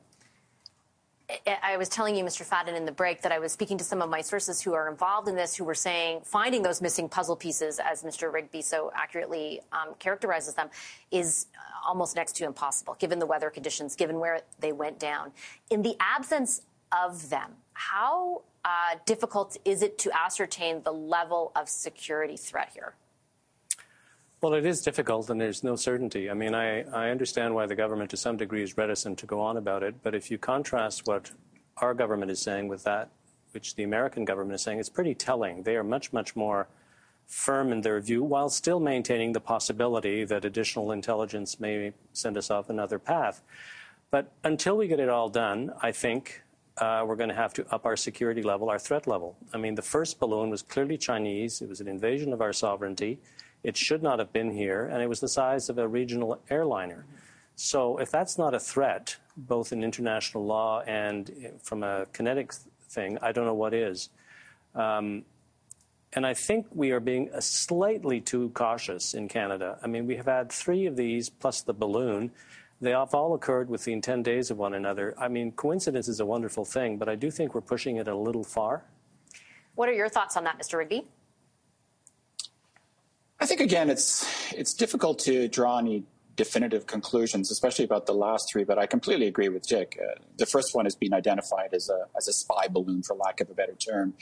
[1.62, 2.44] I was telling you, Mr.
[2.44, 4.90] Fadden, in the break that I was speaking to some of my sources who are
[4.90, 8.34] involved in this, who were saying finding those missing puzzle pieces, as Mr.
[8.34, 10.70] Rigby so accurately um, characterizes them,
[11.12, 11.46] is
[11.88, 15.32] almost next to impossible, given the weather conditions, given where they went down.
[15.70, 21.70] In the absence of them, how uh, difficult is it to ascertain the level of
[21.70, 22.96] security threat here?
[24.42, 26.30] Well, it is difficult and there's no certainty.
[26.30, 29.42] I mean, I, I understand why the government to some degree is reticent to go
[29.42, 31.32] on about it, but if you contrast what
[31.78, 33.10] our government is saying with that
[33.52, 35.64] which the American government is saying, it's pretty telling.
[35.64, 36.68] They are much, much more
[37.26, 42.50] firm in their view while still maintaining the possibility that additional intelligence may send us
[42.50, 43.42] off another path.
[44.12, 46.42] But until we get it all done, I think
[46.80, 49.36] uh, we're going to have to up our security level, our threat level.
[49.54, 51.62] I mean, the first balloon was clearly Chinese.
[51.62, 53.20] It was an invasion of our sovereignty.
[53.64, 57.06] It should not have been here, and it was the size of a regional airliner.
[57.56, 62.54] So, if that's not a threat, both in international law and from a kinetic
[62.90, 64.10] thing, I don't know what is.
[64.76, 65.26] Um,
[66.14, 69.78] and I think we are being uh, slightly too cautious in Canada.
[69.84, 72.32] I mean, we have had three of these plus the balloon.
[72.82, 75.14] They have all occurred within 10 days of one another.
[75.18, 78.16] I mean, coincidence is a wonderful thing, but I do think we're pushing it a
[78.16, 78.86] little far.
[79.76, 80.78] What are your thoughts on that, Mr.
[80.78, 81.08] Rigby?
[83.40, 86.04] I think again, it's it's difficult to draw any
[86.36, 90.00] definitive conclusions, especially about the last three, but I completely agree with Dick.
[90.02, 93.42] Uh, the first one has been identified as a, as a spy balloon, for lack
[93.42, 94.14] of a better term.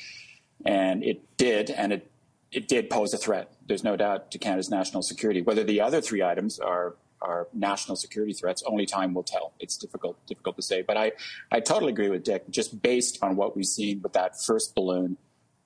[0.65, 2.11] And it did, and it,
[2.51, 3.53] it did pose a threat.
[3.67, 5.43] There's no doubt to Canada's national security.
[5.43, 9.53] Whether the other three items are are national security threats, only time will tell.
[9.59, 10.81] It's difficult difficult to say.
[10.81, 11.11] But I,
[11.51, 12.49] I totally agree with Dick.
[12.49, 15.17] Just based on what we've seen with that first balloon,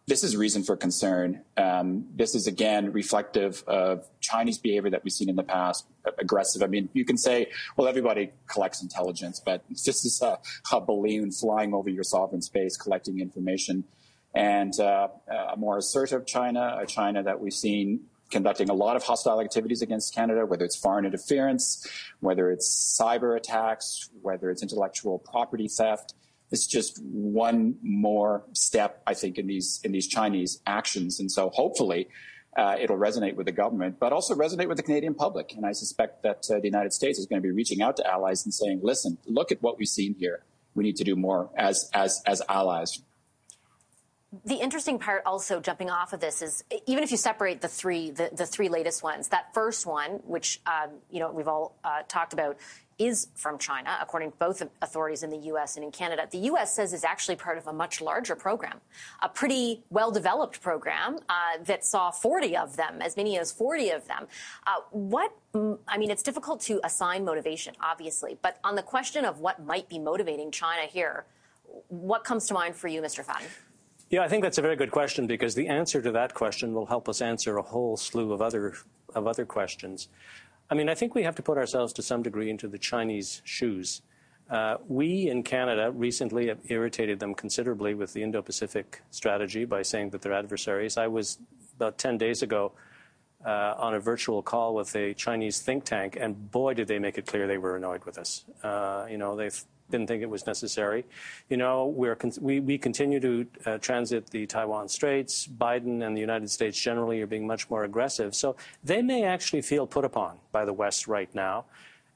[0.08, 1.42] this is reason for concern.
[1.58, 5.86] Um, this is again reflective of Chinese behavior that we've seen in the past,
[6.20, 6.64] aggressive.
[6.64, 10.40] I mean, you can say, well, everybody collects intelligence, but this is a,
[10.72, 13.84] a balloon flying over your sovereign space, collecting information.
[14.34, 19.04] And uh, a more assertive China, a China that we've seen conducting a lot of
[19.04, 21.88] hostile activities against Canada, whether it's foreign interference,
[22.20, 26.14] whether it's cyber attacks, whether it's intellectual property theft.
[26.50, 31.50] It's just one more step, I think, in these in these Chinese actions, and so
[31.50, 32.08] hopefully.
[32.58, 35.54] Uh, it'll resonate with the government, but also resonate with the Canadian public.
[35.56, 38.06] And I suspect that uh, the United States is going to be reaching out to
[38.06, 40.44] allies and saying, "Listen, look at what we've seen here.
[40.76, 43.02] We need to do more as as as allies."
[44.46, 48.12] The interesting part also jumping off of this is even if you separate the three
[48.12, 52.02] the, the three latest ones that first one which um, you know we've all uh,
[52.08, 52.58] talked about
[53.00, 55.76] is from China, according to both authorities in the U.S.
[55.76, 56.28] and in Canada.
[56.30, 56.76] The U.S.
[56.76, 58.80] says is actually part of a much larger program,
[59.24, 64.08] a pretty well-developed program uh, that saw 40 of them, as many as 40 of
[64.08, 64.28] them.
[64.68, 65.34] Uh, what
[65.88, 69.90] I mean, it's difficult to assign motivation, obviously, but on the question of what might
[69.90, 71.26] be motivating China here,
[71.88, 73.26] what comes to mind for you, Mr.
[73.26, 73.48] Fadden?
[74.12, 76.86] Yeah, I think that's a very good question because the answer to that question will
[76.86, 78.76] help us answer a whole slew of other
[79.16, 80.10] of other questions.
[80.70, 83.42] I mean, I think we have to put ourselves to some degree into the Chinese
[83.46, 84.02] shoes.
[84.50, 90.10] Uh, we in Canada recently have irritated them considerably with the Indo-Pacific strategy by saying
[90.10, 90.98] that they're adversaries.
[90.98, 91.40] I was
[91.78, 92.74] about 10 days ago
[93.46, 97.18] uh, on a virtual call with a Chinese think tank, and boy, did they make
[97.18, 98.44] it clear they were annoyed with us.
[98.64, 101.06] Uh, you know, they've didn't think it was necessary.
[101.50, 105.46] You know, we're we, we continue to uh, transit the Taiwan Straits.
[105.48, 108.34] Biden and the United States generally are being much more aggressive.
[108.34, 111.66] So they may actually feel put upon by the West right now.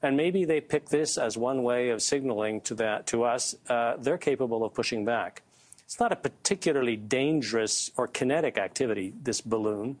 [0.02, 3.96] And maybe they pick this as one way of signaling to, that, to us uh,
[3.98, 5.42] they're capable of pushing back.
[5.84, 9.98] It's not a particularly dangerous or kinetic activity, this balloon.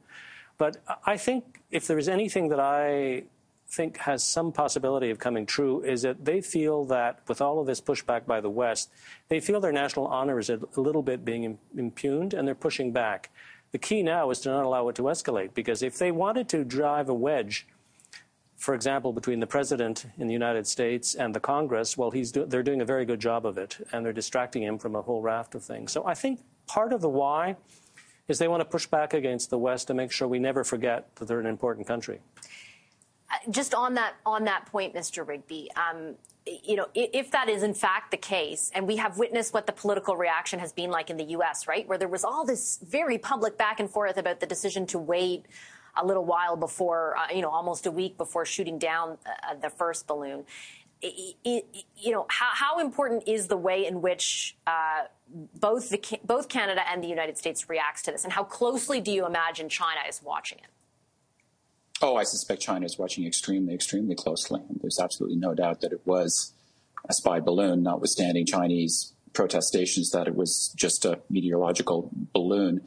[0.58, 3.24] But I think if there is anything that I
[3.68, 7.66] think has some possibility of coming true is that they feel that with all of
[7.66, 8.90] this pushback by the West,
[9.28, 13.30] they feel their national honor is a little bit being impugned and they're pushing back.
[13.72, 16.64] The key now is to not allow it to escalate because if they wanted to
[16.64, 17.66] drive a wedge,
[18.56, 22.62] for example, between the president in the United States and the Congress, well, do, they're
[22.62, 25.54] doing a very good job of it and they're distracting him from a whole raft
[25.54, 25.92] of things.
[25.92, 27.56] So I think part of the why
[28.28, 31.14] is they want to push back against the West to make sure we never forget
[31.16, 32.20] that they're an important country
[33.50, 35.26] just on that on that point, Mr.
[35.26, 36.14] Rigby, um,
[36.46, 39.72] you know, if that is in fact the case, and we have witnessed what the
[39.72, 43.18] political reaction has been like in the U.S., right, where there was all this very
[43.18, 45.46] public back and forth about the decision to wait
[45.96, 49.70] a little while before, uh, you know, almost a week before shooting down uh, the
[49.70, 50.44] first balloon.
[51.02, 55.04] You know, how, how, important is the way in which uh,
[55.54, 59.10] both the both Canada and the United States reacts to this, and how closely do
[59.10, 60.70] you imagine China is watching it?
[62.02, 64.60] Oh, I suspect China is watching extremely, extremely closely.
[64.80, 66.52] There's absolutely no doubt that it was
[67.08, 72.86] a spy balloon, notwithstanding Chinese protestations that it was just a meteorological balloon.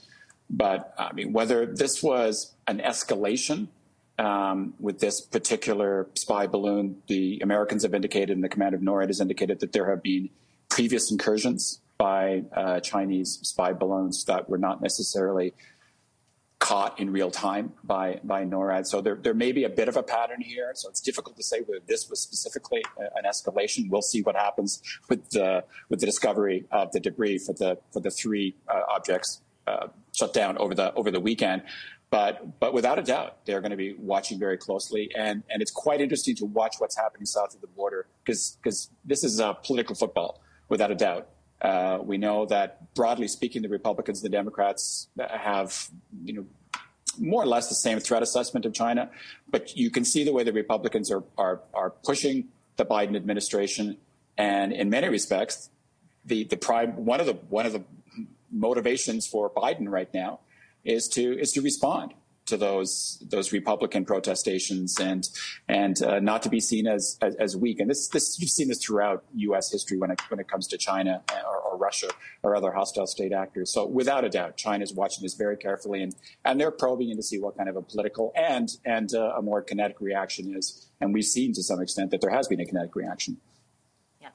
[0.50, 3.68] But I mean, whether this was an escalation
[4.20, 9.08] um, with this particular spy balloon, the Americans have indicated, and the command of NORAD
[9.08, 10.30] has indicated that there have been
[10.68, 15.54] previous incursions by uh, Chinese spy balloons that were not necessarily
[16.60, 18.86] caught in real time by by NORAD.
[18.86, 20.72] So there there may be a bit of a pattern here.
[20.76, 23.90] So it's difficult to say whether this was specifically an escalation.
[23.90, 28.02] We'll see what happens with the with the discovery of the debris for the for
[28.02, 31.64] the three uh, objects uh, shut down over the over the weekend.
[32.12, 35.72] But but without a doubt, they're going to be watching very closely, and and it's
[35.72, 39.56] quite interesting to watch what's happening south of the border because because this is a
[39.64, 41.28] political football without a doubt.
[41.62, 45.90] Uh, we know that broadly speaking, the Republicans and the Democrats have,
[46.24, 46.46] you know,
[47.20, 49.12] more or less the same threat assessment of China,
[49.50, 53.98] but you can see the way the Republicans are are, are pushing the Biden administration,
[54.36, 55.70] and in many respects,
[56.26, 57.84] the the prime one of the one of the
[58.52, 60.40] motivations for Biden right now
[60.84, 62.14] is to is to respond
[62.50, 65.30] to those those Republican protestations and
[65.68, 67.80] and uh, not to be seen as, as, as weak.
[67.80, 69.72] And this this you've seen this throughout U.S.
[69.72, 72.10] history when it when it comes to China or, or Russia
[72.44, 73.72] or other hostile state actors.
[73.72, 77.18] So without a doubt, China is watching this very carefully, and, and they're probing in
[77.18, 80.88] to see what kind of a political and and uh, a more kinetic reaction is.
[81.00, 83.38] And we've seen to some extent that there has been a kinetic reaction.
[84.22, 84.30] Yeah.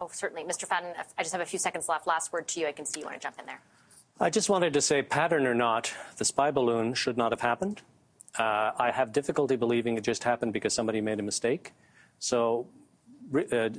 [0.00, 0.66] Oh, certainly, Mr.
[0.66, 0.94] Fadden.
[1.16, 2.06] I just have a few seconds left.
[2.06, 2.66] Last word to you.
[2.66, 3.60] I can see you want to jump in there.
[4.20, 7.82] I just wanted to say, pattern or not, the spy balloon should not have happened.
[8.36, 11.72] Uh, I have difficulty believing it just happened because somebody made a mistake.
[12.18, 12.66] So
[13.32, 13.70] uh, uh,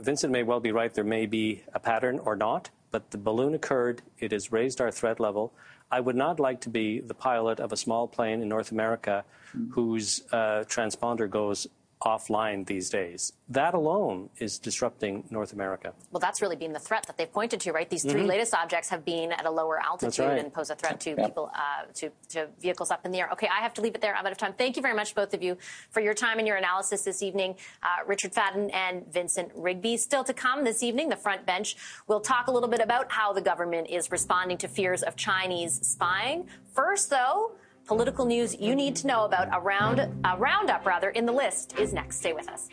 [0.00, 0.92] Vincent may well be right.
[0.92, 4.02] There may be a pattern or not, but the balloon occurred.
[4.18, 5.52] It has raised our threat level.
[5.92, 9.24] I would not like to be the pilot of a small plane in North America
[9.70, 11.68] whose uh, transponder goes
[12.04, 13.32] offline these days.
[13.48, 15.92] That alone is disrupting North America.
[16.12, 17.88] Well, that's really been the threat that they've pointed to, right?
[17.88, 18.26] These 3 mm-hmm.
[18.26, 20.38] latest objects have been at a lower altitude right.
[20.38, 21.18] and pose a threat to yep.
[21.18, 23.28] people, uh, to, to vehicles up in the air.
[23.32, 24.14] Okay, I have to leave it there.
[24.14, 24.54] I'm out of time.
[24.56, 25.56] Thank you very much, both of you,
[25.90, 27.56] for your time and your analysis this evening.
[27.82, 29.96] Uh, Richard Fadden and Vincent Rigby.
[29.96, 33.32] Still to come this evening, the front bench will talk a little bit about how
[33.32, 36.46] the government is responding to fears of Chinese spying.
[36.72, 37.52] First, though,
[37.86, 41.78] Political news you need to know about a, round, a roundup rather in the list
[41.78, 42.16] is next.
[42.16, 42.70] Stay with us.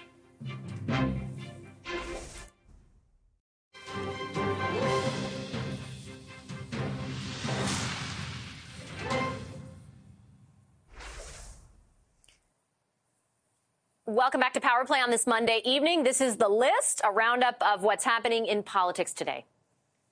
[14.05, 16.03] Welcome back to Power Play on this Monday evening.
[16.03, 19.45] This is the list, a roundup of what's happening in politics today.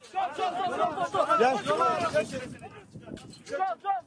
[0.02, 1.08] Stop, stop,
[3.48, 3.99] stop,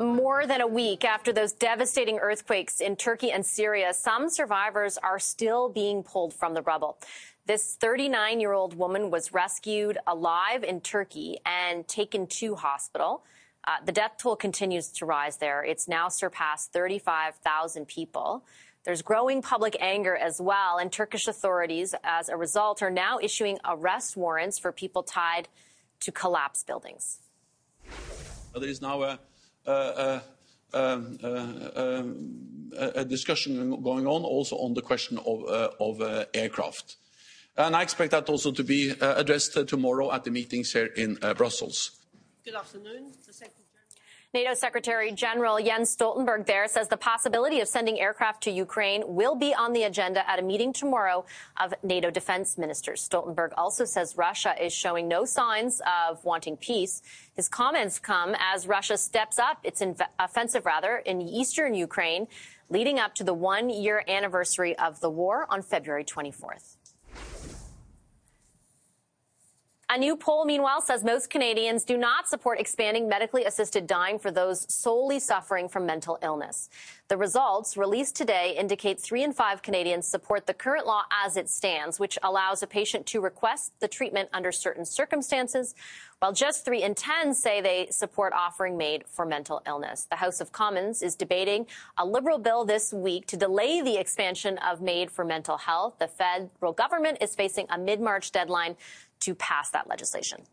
[0.00, 5.18] more than a week after those devastating earthquakes in Turkey and Syria, some survivors are
[5.18, 6.98] still being pulled from the rubble.
[7.46, 13.24] This 39 year old woman was rescued alive in Turkey and taken to hospital.
[13.66, 15.64] Uh, the death toll continues to rise there.
[15.64, 18.44] It's now surpassed 35,000 people.
[18.84, 23.58] There's growing public anger as well, and Turkish authorities, as a result, are now issuing
[23.64, 25.48] arrest warrants for people tied
[26.00, 27.18] to collapsed buildings.
[28.54, 29.18] There is now a,
[29.66, 30.20] a,
[30.72, 32.04] a,
[32.94, 36.96] a discussion going on also on the question of, uh, of uh, aircraft.
[37.56, 41.18] And I expect that also to be uh, addressed tomorrow at the meetings here in
[41.36, 41.90] Brussels.
[42.44, 43.12] Good afternoon.
[44.38, 49.34] NATO Secretary General Jens Stoltenberg there says the possibility of sending aircraft to Ukraine will
[49.34, 51.24] be on the agenda at a meeting tomorrow
[51.60, 53.02] of NATO defense ministers.
[53.02, 57.02] Stoltenberg also says Russia is showing no signs of wanting peace.
[57.34, 59.82] His comments come as Russia steps up its
[60.20, 62.28] offensive rather in eastern Ukraine
[62.70, 66.77] leading up to the one year anniversary of the war on February 24th.
[69.90, 74.30] A new poll, meanwhile, says most Canadians do not support expanding medically assisted dying for
[74.30, 76.68] those solely suffering from mental illness.
[77.08, 81.48] The results released today indicate three in five Canadians support the current law as it
[81.48, 85.74] stands, which allows a patient to request the treatment under certain circumstances,
[86.18, 90.06] while just three in 10 say they support offering MAID for mental illness.
[90.10, 94.58] The House of Commons is debating a Liberal bill this week to delay the expansion
[94.58, 95.94] of MAID for mental health.
[95.98, 98.76] The federal government is facing a mid-March deadline
[99.20, 100.46] to pass that legislation.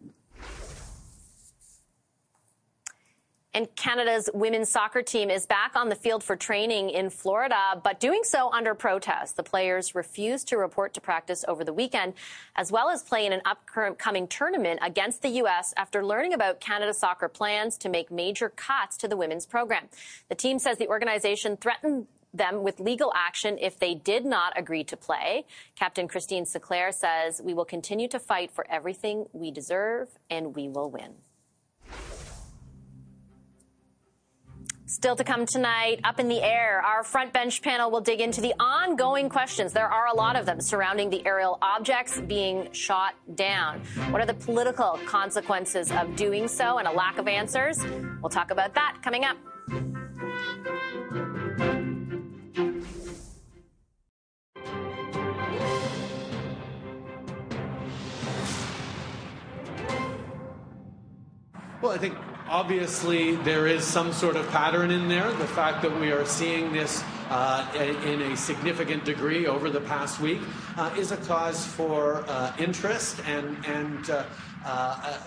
[3.55, 8.01] And Canada's women's soccer team is back on the field for training in Florida, but
[8.01, 9.37] doing so under protest.
[9.37, 12.15] The players refused to report to practice over the weekend,
[12.57, 15.73] as well as play in an upcoming tournament against the U.S.
[15.77, 19.87] after learning about Canada soccer plans to make major cuts to the women's program.
[20.27, 24.83] The team says the organization threatened them with legal action if they did not agree
[24.85, 25.45] to play.
[25.75, 30.67] Captain Christine Sinclair says, We will continue to fight for everything we deserve, and we
[30.67, 31.15] will win.
[34.87, 38.39] Still to come tonight, up in the air, our front bench panel will dig into
[38.39, 39.73] the ongoing questions.
[39.73, 43.79] There are a lot of them surrounding the aerial objects being shot down.
[44.11, 47.83] What are the political consequences of doing so and a lack of answers?
[48.21, 49.37] We'll talk about that coming up.
[61.85, 62.17] Well, I think
[62.49, 65.31] obviously there is some sort of pattern in there.
[65.33, 70.19] The fact that we are seeing this uh, in a significant degree over the past
[70.19, 70.41] week
[70.77, 74.25] uh, is a cause for uh, interest and, and uh,
[74.65, 75.19] uh,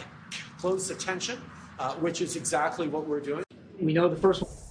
[0.59, 1.41] close attention,
[1.79, 3.45] uh, which is exactly what we're doing.
[3.81, 4.68] We know the first one.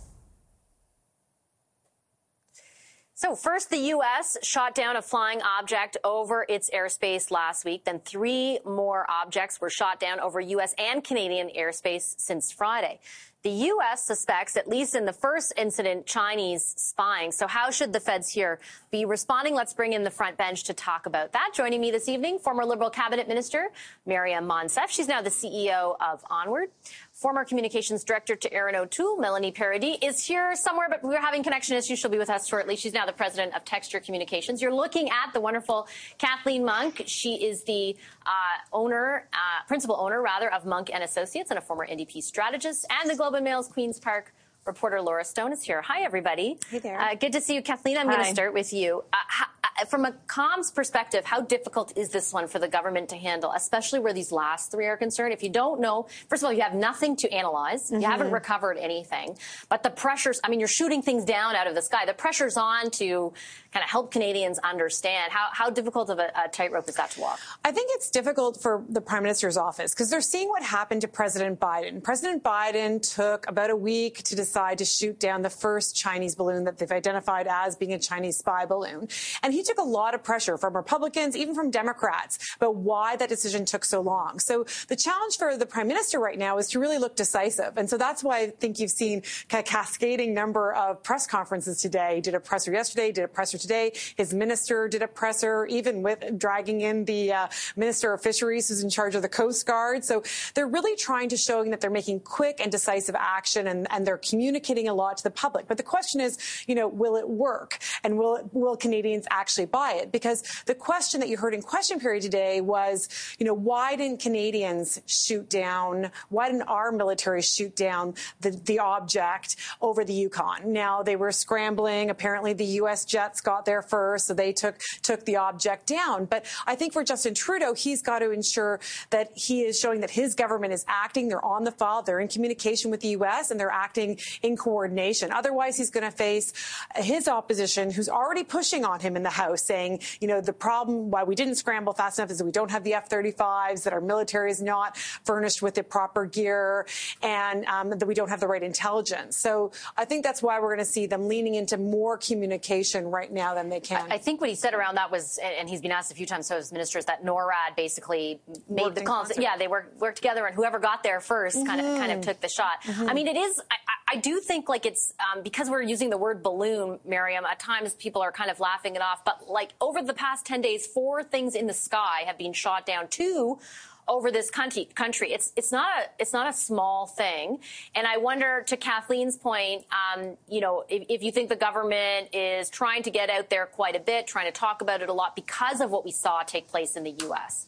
[3.19, 4.37] So first, the U.S.
[4.43, 7.83] shot down a flying object over its airspace last week.
[7.83, 10.75] Then three more objects were shot down over U.S.
[10.77, 12.99] and Canadian airspace since Friday.
[13.41, 14.03] The U.S.
[14.03, 17.31] suspects, at least in the first incident, Chinese spying.
[17.31, 18.59] So how should the feds here
[18.91, 19.55] be responding?
[19.55, 21.51] Let's bring in the front bench to talk about that.
[21.55, 23.69] Joining me this evening, former Liberal cabinet minister
[24.05, 24.89] Maryam Monsef.
[24.89, 26.69] She's now the CEO of Onward.
[27.17, 31.75] Former communications director to Erin O'Toole, Melanie Paradis, is here somewhere, but we're having connection
[31.75, 31.97] issues.
[31.97, 32.75] She'll be with us shortly.
[32.75, 34.61] She's now the president of Texture Communications.
[34.61, 35.87] You're looking at the wonderful
[36.19, 37.01] Kathleen Monk.
[37.07, 38.29] She is the uh,
[38.71, 43.09] owner, uh, principal owner, rather, of Monk and Associates and a former NDP strategist, and
[43.09, 44.31] the Globe and Mail's Queen's Park
[44.67, 45.81] reporter Laura Stone is here.
[45.81, 46.59] Hi, everybody.
[46.69, 46.99] Hey there.
[46.99, 47.97] Uh, good to see you, Kathleen.
[47.97, 49.03] I'm going to start with you.
[49.13, 53.09] Uh, how, uh, from a comms perspective, how difficult is this one for the government
[53.09, 55.33] to handle, especially where these last three are concerned?
[55.33, 57.85] If you don't know, first of all, you have nothing to analyze.
[57.85, 58.01] Mm-hmm.
[58.01, 59.37] You haven't recovered anything.
[59.69, 62.05] But the pressures, I mean, you're shooting things down out of the sky.
[62.05, 63.33] The pressure's on to
[63.77, 65.31] kind of help Canadians understand.
[65.31, 67.39] How, how difficult of a, a tightrope is that to walk?
[67.63, 71.07] I think it's difficult for the Prime Minister's office because they're seeing what happened to
[71.07, 72.01] President Biden.
[72.01, 76.63] President Biden took about a week to decide to shoot down the first Chinese balloon
[76.63, 79.09] that they've identified as being a Chinese spy balloon.
[79.43, 83.29] And he took a lot of pressure from Republicans, even from Democrats, about why that
[83.29, 84.39] decision took so long.
[84.39, 87.77] So the challenge for the Prime Minister right now is to really look decisive.
[87.77, 89.21] And so that's why I think you've seen
[89.51, 92.15] a cascading number of press conferences today.
[92.15, 93.66] He did a presser yesterday, did a presser today.
[94.15, 98.83] His minister did a presser, even with dragging in the uh, Minister of Fisheries who's
[98.83, 100.03] in charge of the Coast Guard.
[100.03, 104.05] So they're really trying to show that they're making quick and decisive action and, and
[104.05, 105.67] they're communicating a lot to the public.
[105.67, 106.37] But the question is,
[106.67, 107.79] you know, will it work?
[108.03, 110.11] And will, will Canadians actually buy it?
[110.11, 113.09] Because the question that you heard in question period today was,
[113.39, 118.79] you know, why didn't Canadians shoot down, why didn't our military shoot down the, the
[118.79, 120.71] object over the Yukon?
[120.71, 122.09] Now they were scrambling.
[122.09, 123.05] Apparently the U.S.
[123.05, 126.25] jets got there first, so they took, took the object down.
[126.25, 128.81] But I think for Justin Trudeau, he's got to ensure
[129.11, 131.29] that he is showing that his government is acting.
[131.29, 132.01] They're on the file.
[132.01, 133.49] They're in communication with the U.S.
[133.49, 135.31] and they're acting in coordination.
[135.31, 136.51] Otherwise, he's going to face
[136.97, 141.09] his opposition, who's already pushing on him in the House, saying, you know, the problem
[141.09, 144.01] why we didn't scramble fast enough is that we don't have the F-35s, that our
[144.01, 146.85] military is not furnished with the proper gear,
[147.23, 149.37] and um, that we don't have the right intelligence.
[149.37, 153.31] So I think that's why we're going to see them leaning into more communication right
[153.31, 154.11] now than they can.
[154.11, 156.47] I think what he said around that was, and he's been asked a few times,
[156.47, 159.31] so as ministers, that NORAD basically made Worked the calls.
[159.37, 161.65] Yeah, they worked worked together, and whoever got there 1st mm-hmm.
[161.65, 162.81] kind of kind of took the shot.
[162.83, 163.09] Mm-hmm.
[163.09, 163.61] I mean, it is.
[163.71, 163.75] I,
[164.09, 167.45] I do think like it's um, because we're using the word balloon, Maryam.
[167.45, 170.61] At times, people are kind of laughing it off, but like over the past ten
[170.61, 173.07] days, four things in the sky have been shot down.
[173.07, 173.59] Two
[174.07, 174.85] over this country.
[174.95, 175.33] Country.
[175.33, 177.59] It's it's not a it's not a small thing.
[177.95, 182.29] And I wonder, to Kathleen's point, um, you know, if, if, you think the government
[182.33, 185.13] is trying to get out there quite a bit, trying to talk about it a
[185.13, 187.67] lot because of what we saw take place in the U.S.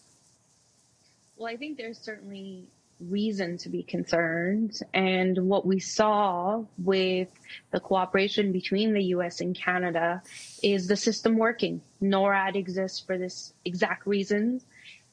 [1.37, 2.67] Well, I think there's certainly
[2.99, 4.79] reason to be concerned.
[4.93, 7.29] And what we saw with
[7.71, 10.21] the cooperation between the US and Canada
[10.61, 11.81] is the system working.
[12.01, 14.61] NORAD exists for this exact reason.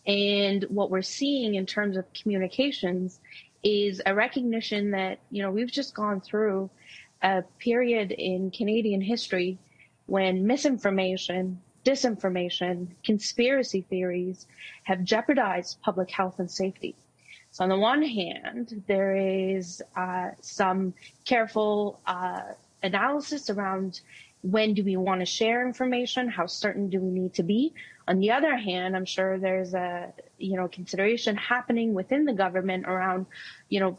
[0.06, 3.20] And what we're seeing in terms of communications
[3.62, 6.70] is a recognition that, you know, we've just gone through
[7.22, 9.58] a period in Canadian history
[10.06, 14.46] when misinformation, disinformation, conspiracy theories
[14.84, 16.94] have jeopardized public health and safety.
[17.50, 20.94] So on the one hand, there is uh, some
[21.24, 22.42] careful uh,
[22.82, 24.00] analysis around
[24.42, 27.72] when do we want to share information, how certain do we need to be.
[28.08, 32.86] On the other hand, I'm sure there's a you know consideration happening within the government
[32.86, 33.26] around
[33.68, 33.98] you know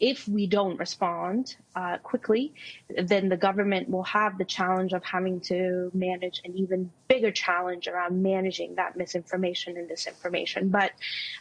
[0.00, 2.54] if we don't respond uh, quickly,
[2.96, 7.88] then the government will have the challenge of having to manage an even bigger challenge
[7.88, 10.70] around managing that misinformation and disinformation.
[10.70, 10.92] But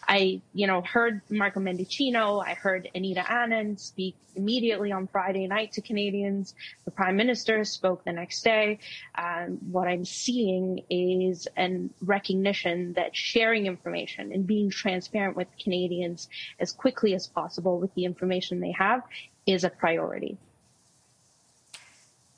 [0.08, 5.74] I, you know, heard Marco Mendicino, I heard Anita Anand speak immediately on Friday night
[5.74, 6.53] to Canadians.
[6.86, 8.80] The Prime Minister spoke the next day.
[9.16, 16.30] Um, what I'm seeing is a recognition that sharing information and being transparent with Canadians
[16.60, 19.03] as quickly as possible with the information they have
[19.45, 20.37] is a priority.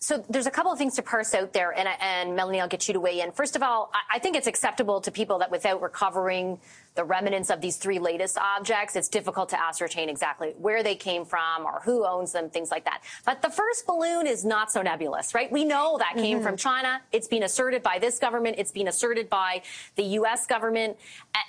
[0.02, 2.88] So there's a couple of things to parse out there, and, and Melanie, I'll get
[2.88, 3.32] you to weigh in.
[3.34, 6.60] First of all, I think it's acceptable to people that without recovering
[7.00, 11.24] the remnants of these three latest objects, it's difficult to ascertain exactly where they came
[11.24, 13.02] from or who owns them, things like that.
[13.26, 15.50] But the first balloon is not so nebulous, right?
[15.50, 16.46] We know that came mm-hmm.
[16.46, 17.00] from China.
[17.14, 18.58] It's been asserted by this government.
[18.58, 19.62] It's been asserted by
[19.96, 20.46] the U.S.
[20.46, 20.98] government.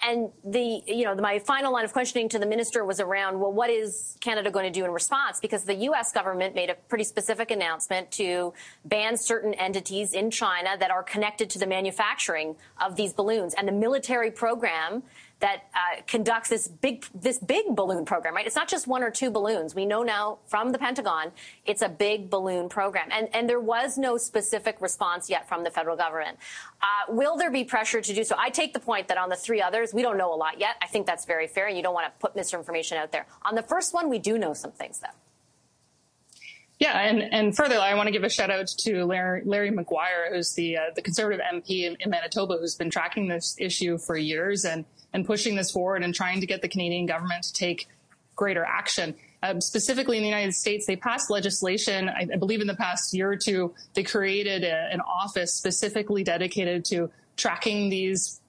[0.06, 3.52] And the, you know, my final line of questioning to the minister was around, well,
[3.52, 5.40] what is Canada going to do in response?
[5.40, 6.12] Because the U.S.
[6.12, 11.50] government made a pretty specific announcement to ban certain entities in China that are connected
[11.50, 13.52] to the manufacturing of these balloons.
[13.54, 15.02] And the military program
[15.40, 18.46] that uh, conducts this big this big balloon program, right?
[18.46, 19.74] It's not just one or two balloons.
[19.74, 21.32] We know now from the Pentagon
[21.66, 25.70] it's a big balloon program, and and there was no specific response yet from the
[25.70, 26.38] federal government.
[26.82, 28.36] Uh, will there be pressure to do so?
[28.38, 30.76] I take the point that on the three others we don't know a lot yet.
[30.82, 33.26] I think that's very fair, and you don't want to put misinformation out there.
[33.44, 35.08] On the first one, we do know some things though.
[36.80, 40.30] Yeah, and, and further, I want to give a shout out to Larry, Larry Maguire,
[40.32, 44.16] who's the uh, the Conservative MP in, in, Manitoba, who's been tracking this issue for
[44.16, 47.88] years and and pushing this forward and trying to get the Canadian government to take
[48.36, 49.14] greater action.
[49.42, 52.08] Um, specifically in the United States, they passed legislation.
[52.08, 56.22] I, I believe in the past year or two, they created a, an office specifically
[56.22, 58.40] dedicated to tracking these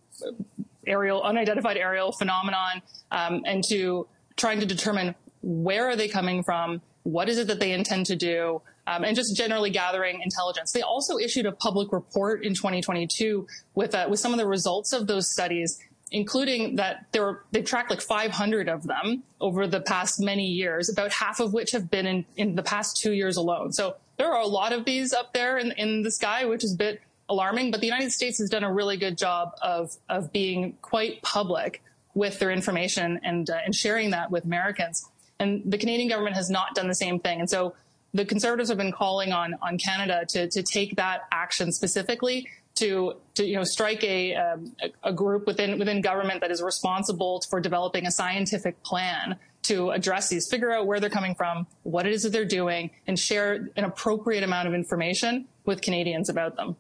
[0.86, 2.82] aerial, unidentified aerial phenomenon,
[3.12, 7.60] um, and to trying to determine where are they coming from what is it that
[7.60, 10.72] they intend to do, um, and just generally gathering intelligence.
[10.72, 14.94] They also issued a public report in 2022 with uh, with some of the results
[14.94, 15.80] of those studies,
[16.12, 20.90] including that there were, they tracked like 500 of them over the past many years,
[20.90, 23.72] about half of which have been in, in the past two years alone.
[23.72, 26.74] So there are a lot of these up there in, in the sky, which is
[26.74, 27.72] a bit alarming.
[27.72, 31.82] But the United States has done a really good job of of being quite public
[32.14, 35.08] with their information and uh, and sharing that with Americans.
[35.40, 37.40] And the Canadian government has not done the same thing.
[37.40, 37.74] And so
[38.14, 43.16] the Conservatives have been calling on, on Canada to, to take that action specifically to,
[43.36, 47.60] to you know, strike a, um, a group within, within government that is responsible for
[47.60, 52.14] developing a scientific plan to address these, figure out where they're coming from, what it
[52.14, 56.76] is that they're doing, and share an appropriate amount of information with Canadians about them.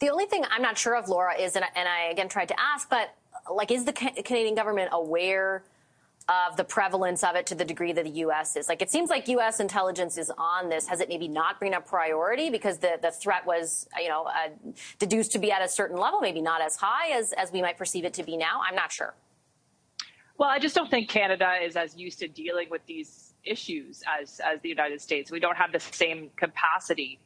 [0.00, 2.48] The only thing I'm not sure of, Laura, is, and I, and I again tried
[2.48, 3.14] to ask, but
[3.52, 5.62] like, is the Canadian government aware
[6.28, 8.54] of the prevalence of it to the degree that the U.S.
[8.56, 8.68] is.
[8.68, 9.60] Like, it seems like U.S.
[9.60, 10.86] intelligence is on this.
[10.86, 14.50] Has it maybe not been a priority because the, the threat was, you know, uh,
[14.98, 17.78] deduced to be at a certain level, maybe not as high as, as we might
[17.78, 18.60] perceive it to be now?
[18.66, 19.14] I'm not sure.
[20.36, 24.40] Well, I just don't think Canada is as used to dealing with these issues as,
[24.40, 25.30] as the United States.
[25.30, 27.18] We don't have the same capacity.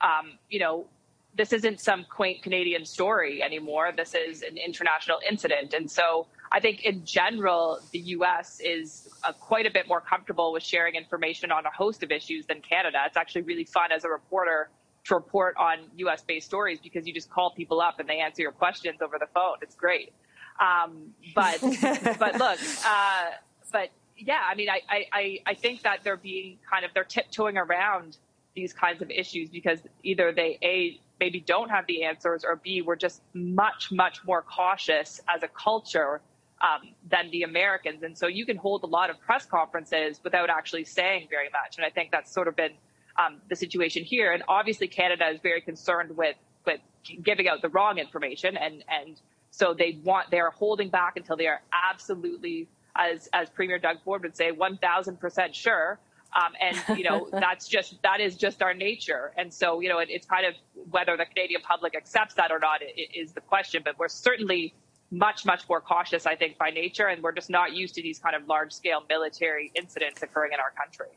[0.00, 0.86] Um, you know,
[1.34, 3.92] this isn't some quaint Canadian story anymore.
[3.96, 5.72] This is an international incident.
[5.72, 10.52] And so I think in general, the US is uh, quite a bit more comfortable
[10.52, 12.98] with sharing information on a host of issues than Canada.
[13.06, 14.68] It's actually really fun as a reporter
[15.04, 18.42] to report on US based stories because you just call people up and they answer
[18.42, 19.56] your questions over the phone.
[19.62, 20.12] It's great.
[20.60, 21.58] Um, but,
[22.18, 23.30] but look, uh,
[23.72, 23.88] but
[24.18, 28.18] yeah, I mean, I, I, I think that they're being kind of, they're tiptoeing around
[28.54, 32.82] these kinds of issues because either they, A, maybe don't have the answers or B,
[32.82, 36.20] we're just much, much more cautious as a culture
[36.62, 38.02] um, than the Americans.
[38.02, 41.76] And so you can hold a lot of press conferences without actually saying very much.
[41.76, 42.72] And I think that's sort of been
[43.18, 44.32] um, the situation here.
[44.32, 46.80] And obviously, Canada is very concerned with with
[47.22, 51.36] giving out the wrong information, and and so they want they are holding back until
[51.36, 51.60] they are
[51.90, 55.98] absolutely, as as Premier Doug Ford would say, one thousand percent sure.
[56.34, 59.98] Um, and you know that's just that is just our nature, and so you know
[59.98, 60.54] it, it's kind of
[60.90, 62.80] whether the Canadian public accepts that or not
[63.14, 63.82] is the question.
[63.84, 64.72] But we're certainly
[65.12, 67.06] much, much more cautious, I think, by nature.
[67.06, 70.58] And we're just not used to these kind of large scale military incidents occurring in
[70.58, 71.14] our country.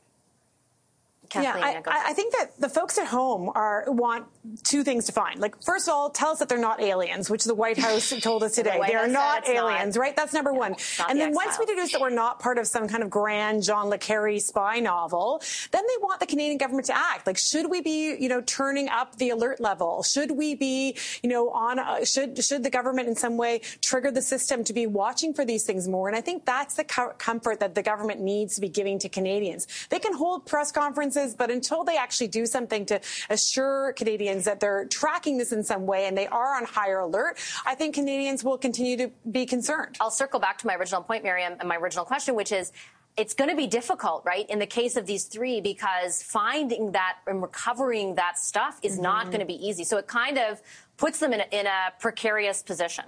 [1.30, 4.26] Kathleen, yeah, I, I, think that the folks at home are want
[4.64, 5.40] two things to find.
[5.40, 8.44] Like, first of all, tell us that they're not aliens, which the White House told
[8.44, 8.80] us today.
[8.80, 10.02] the they are not aliens, not.
[10.02, 10.16] right?
[10.16, 10.76] That's number one.
[11.10, 13.90] and then once we deduce that we're not part of some kind of grand John
[13.90, 17.28] le Carre spy novel, then they want the Canadian government to act.
[17.28, 20.04] Like, should we be, you know, turning up the alert level?
[20.04, 21.80] Should we be, you know, on?
[21.80, 25.46] Uh, should should the government in some way trigger the system to be watching for
[25.46, 26.08] these things more?
[26.08, 29.10] And I think that's the co- comfort that the government needs to be giving to
[29.10, 29.68] Canadians.
[29.90, 33.00] They can hold press conferences but until they actually do something to
[33.30, 37.38] assure Canadians that they're tracking this in some way and they are on higher alert,
[37.66, 39.98] I think Canadians will continue to be concerned.
[40.00, 42.72] I'll circle back to my original point, Maryam, and my original question, which is
[43.18, 47.18] it's going to be difficult, right, in the case of these three, because finding that
[47.28, 49.04] and recovering that stuff is mm-hmm.
[49.04, 49.84] not going to be easy.
[49.86, 50.62] So it kind of
[50.98, 53.06] puts them in a, in a precarious position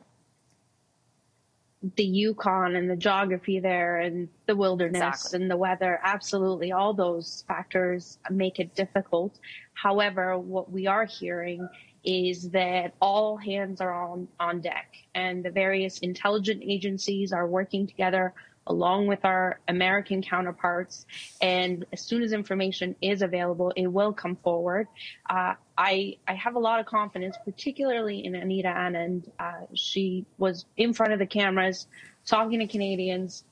[1.96, 5.42] the Yukon and the geography there and the wilderness exactly.
[5.42, 6.00] and the weather.
[6.04, 6.72] Absolutely.
[6.72, 9.40] All those factors make it difficult.
[9.74, 11.68] However, what we are hearing
[12.04, 17.86] is that all hands are on, on deck and the various intelligence agencies are working
[17.86, 18.34] together
[18.68, 21.06] along with our American counterparts.
[21.42, 24.88] And as soon as information is available, it will come forward.
[25.30, 29.30] Uh, I, I have a lot of confidence, particularly in Anita Anand.
[29.40, 31.88] Uh, she was in front of the cameras
[32.26, 33.44] talking to Canadians.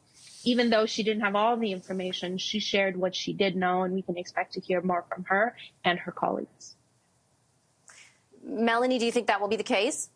[0.44, 3.96] Even though she didn't have all the information, she shared what she did know, and
[3.96, 6.76] we can expect to hear more from her and her colleagues.
[8.44, 10.10] Melanie, do you think that will be the case?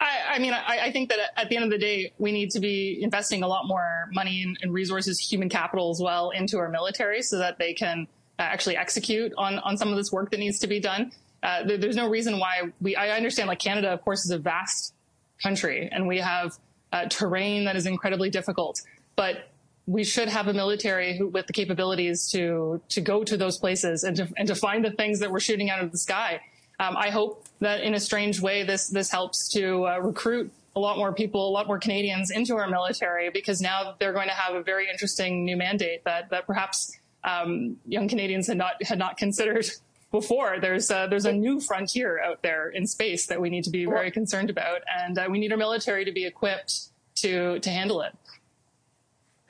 [0.00, 2.50] I, I mean, I, I, think that at the end of the day, we need
[2.52, 6.58] to be investing a lot more money and, and resources, human capital as well, into
[6.58, 10.30] our military so that they can uh, actually execute on, on some of this work
[10.30, 11.12] that needs to be done.
[11.42, 14.38] Uh, there, there's no reason why we, I understand like Canada, of course, is a
[14.38, 14.94] vast
[15.42, 16.56] country and we have
[16.92, 18.80] uh, terrain that is incredibly difficult,
[19.16, 19.50] but
[19.86, 24.04] we should have a military who, with the capabilities to, to go to those places
[24.04, 26.40] and to, and to find the things that we're shooting out of the sky.
[26.80, 30.80] Um, I hope that in a strange way, this this helps to uh, recruit a
[30.80, 34.34] lot more people, a lot more Canadians into our military because now they're going to
[34.34, 38.98] have a very interesting new mandate that that perhaps um, young Canadians had not had
[38.98, 39.66] not considered
[40.10, 40.58] before.
[40.58, 43.84] There's a, there's a new frontier out there in space that we need to be
[43.84, 48.00] very concerned about, and uh, we need our military to be equipped to to handle
[48.00, 48.16] it.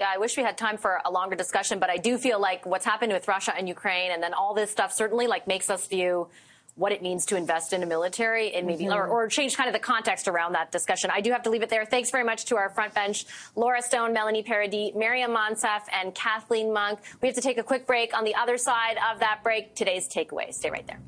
[0.01, 2.67] Yeah, I wish we had time for a longer discussion, but I do feel like
[2.67, 5.87] what's happened with Russia and Ukraine, and then all this stuff certainly like makes us
[5.87, 6.27] view
[6.81, 8.95] what it means to invest in a military and maybe, mm-hmm.
[8.95, 11.11] or, or, change kind of the context around that discussion.
[11.13, 11.85] I do have to leave it there.
[11.85, 16.73] Thanks very much to our front bench, Laura Stone, Melanie Paradis, Maryam Monsef, and Kathleen
[16.73, 16.99] Monk.
[17.21, 18.17] We have to take a quick break.
[18.17, 20.55] On the other side of that break, today's takeaway.
[20.55, 21.01] Stay right there.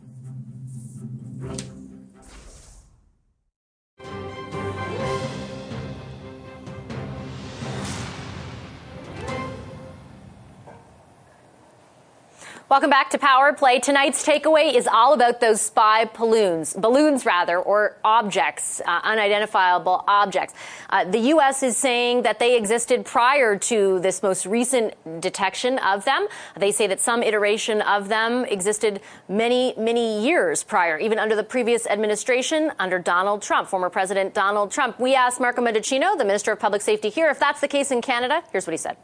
[12.73, 13.81] Welcome back to Power Play.
[13.81, 20.55] Tonight's takeaway is all about those spy balloons, balloons rather, or objects, uh, unidentifiable objects.
[20.89, 21.63] Uh, the U.S.
[21.63, 26.27] is saying that they existed prior to this most recent detection of them.
[26.57, 31.45] They say that some iteration of them existed many, many years prior, even under the
[31.45, 34.99] previous administration under Donald Trump, former President Donald Trump.
[34.99, 38.01] We asked Marco Mendicino, the Minister of Public Safety here, if that's the case in
[38.01, 38.43] Canada.
[38.51, 38.97] Here's what he said.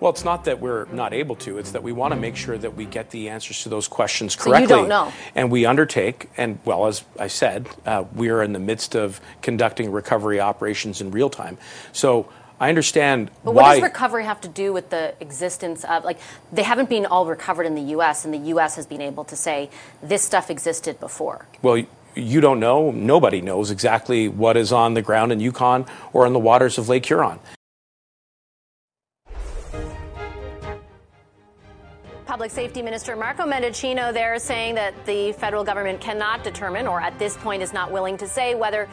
[0.00, 1.58] Well, it's not that we're not able to.
[1.58, 4.34] It's that we want to make sure that we get the answers to those questions
[4.34, 4.66] correctly.
[4.66, 5.12] So you don't know.
[5.34, 9.20] And we undertake, and well, as I said, uh, we are in the midst of
[9.42, 11.58] conducting recovery operations in real time.
[11.92, 13.74] So I understand but what why.
[13.74, 16.18] does recovery have to do with the existence of, like,
[16.52, 18.76] they haven't been all recovered in the U.S., and the U.S.
[18.76, 19.70] has been able to say
[20.02, 21.46] this stuff existed before?
[21.62, 21.82] Well,
[22.14, 22.90] you don't know.
[22.90, 26.88] Nobody knows exactly what is on the ground in Yukon or in the waters of
[26.88, 27.38] Lake Huron.
[32.30, 37.18] Public Safety Minister Marco Mendicino there saying that the federal government cannot determine, or at
[37.18, 38.88] this point is not willing to say, whether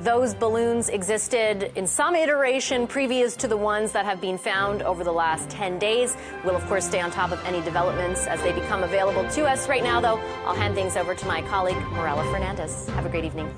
[0.00, 5.04] those balloons existed in some iteration previous to the ones that have been found over
[5.04, 6.16] the last 10 days.
[6.44, 9.68] We'll, of course, stay on top of any developments as they become available to us.
[9.68, 12.88] Right now, though, I'll hand things over to my colleague, Morella Fernandez.
[12.88, 13.54] Have a great evening.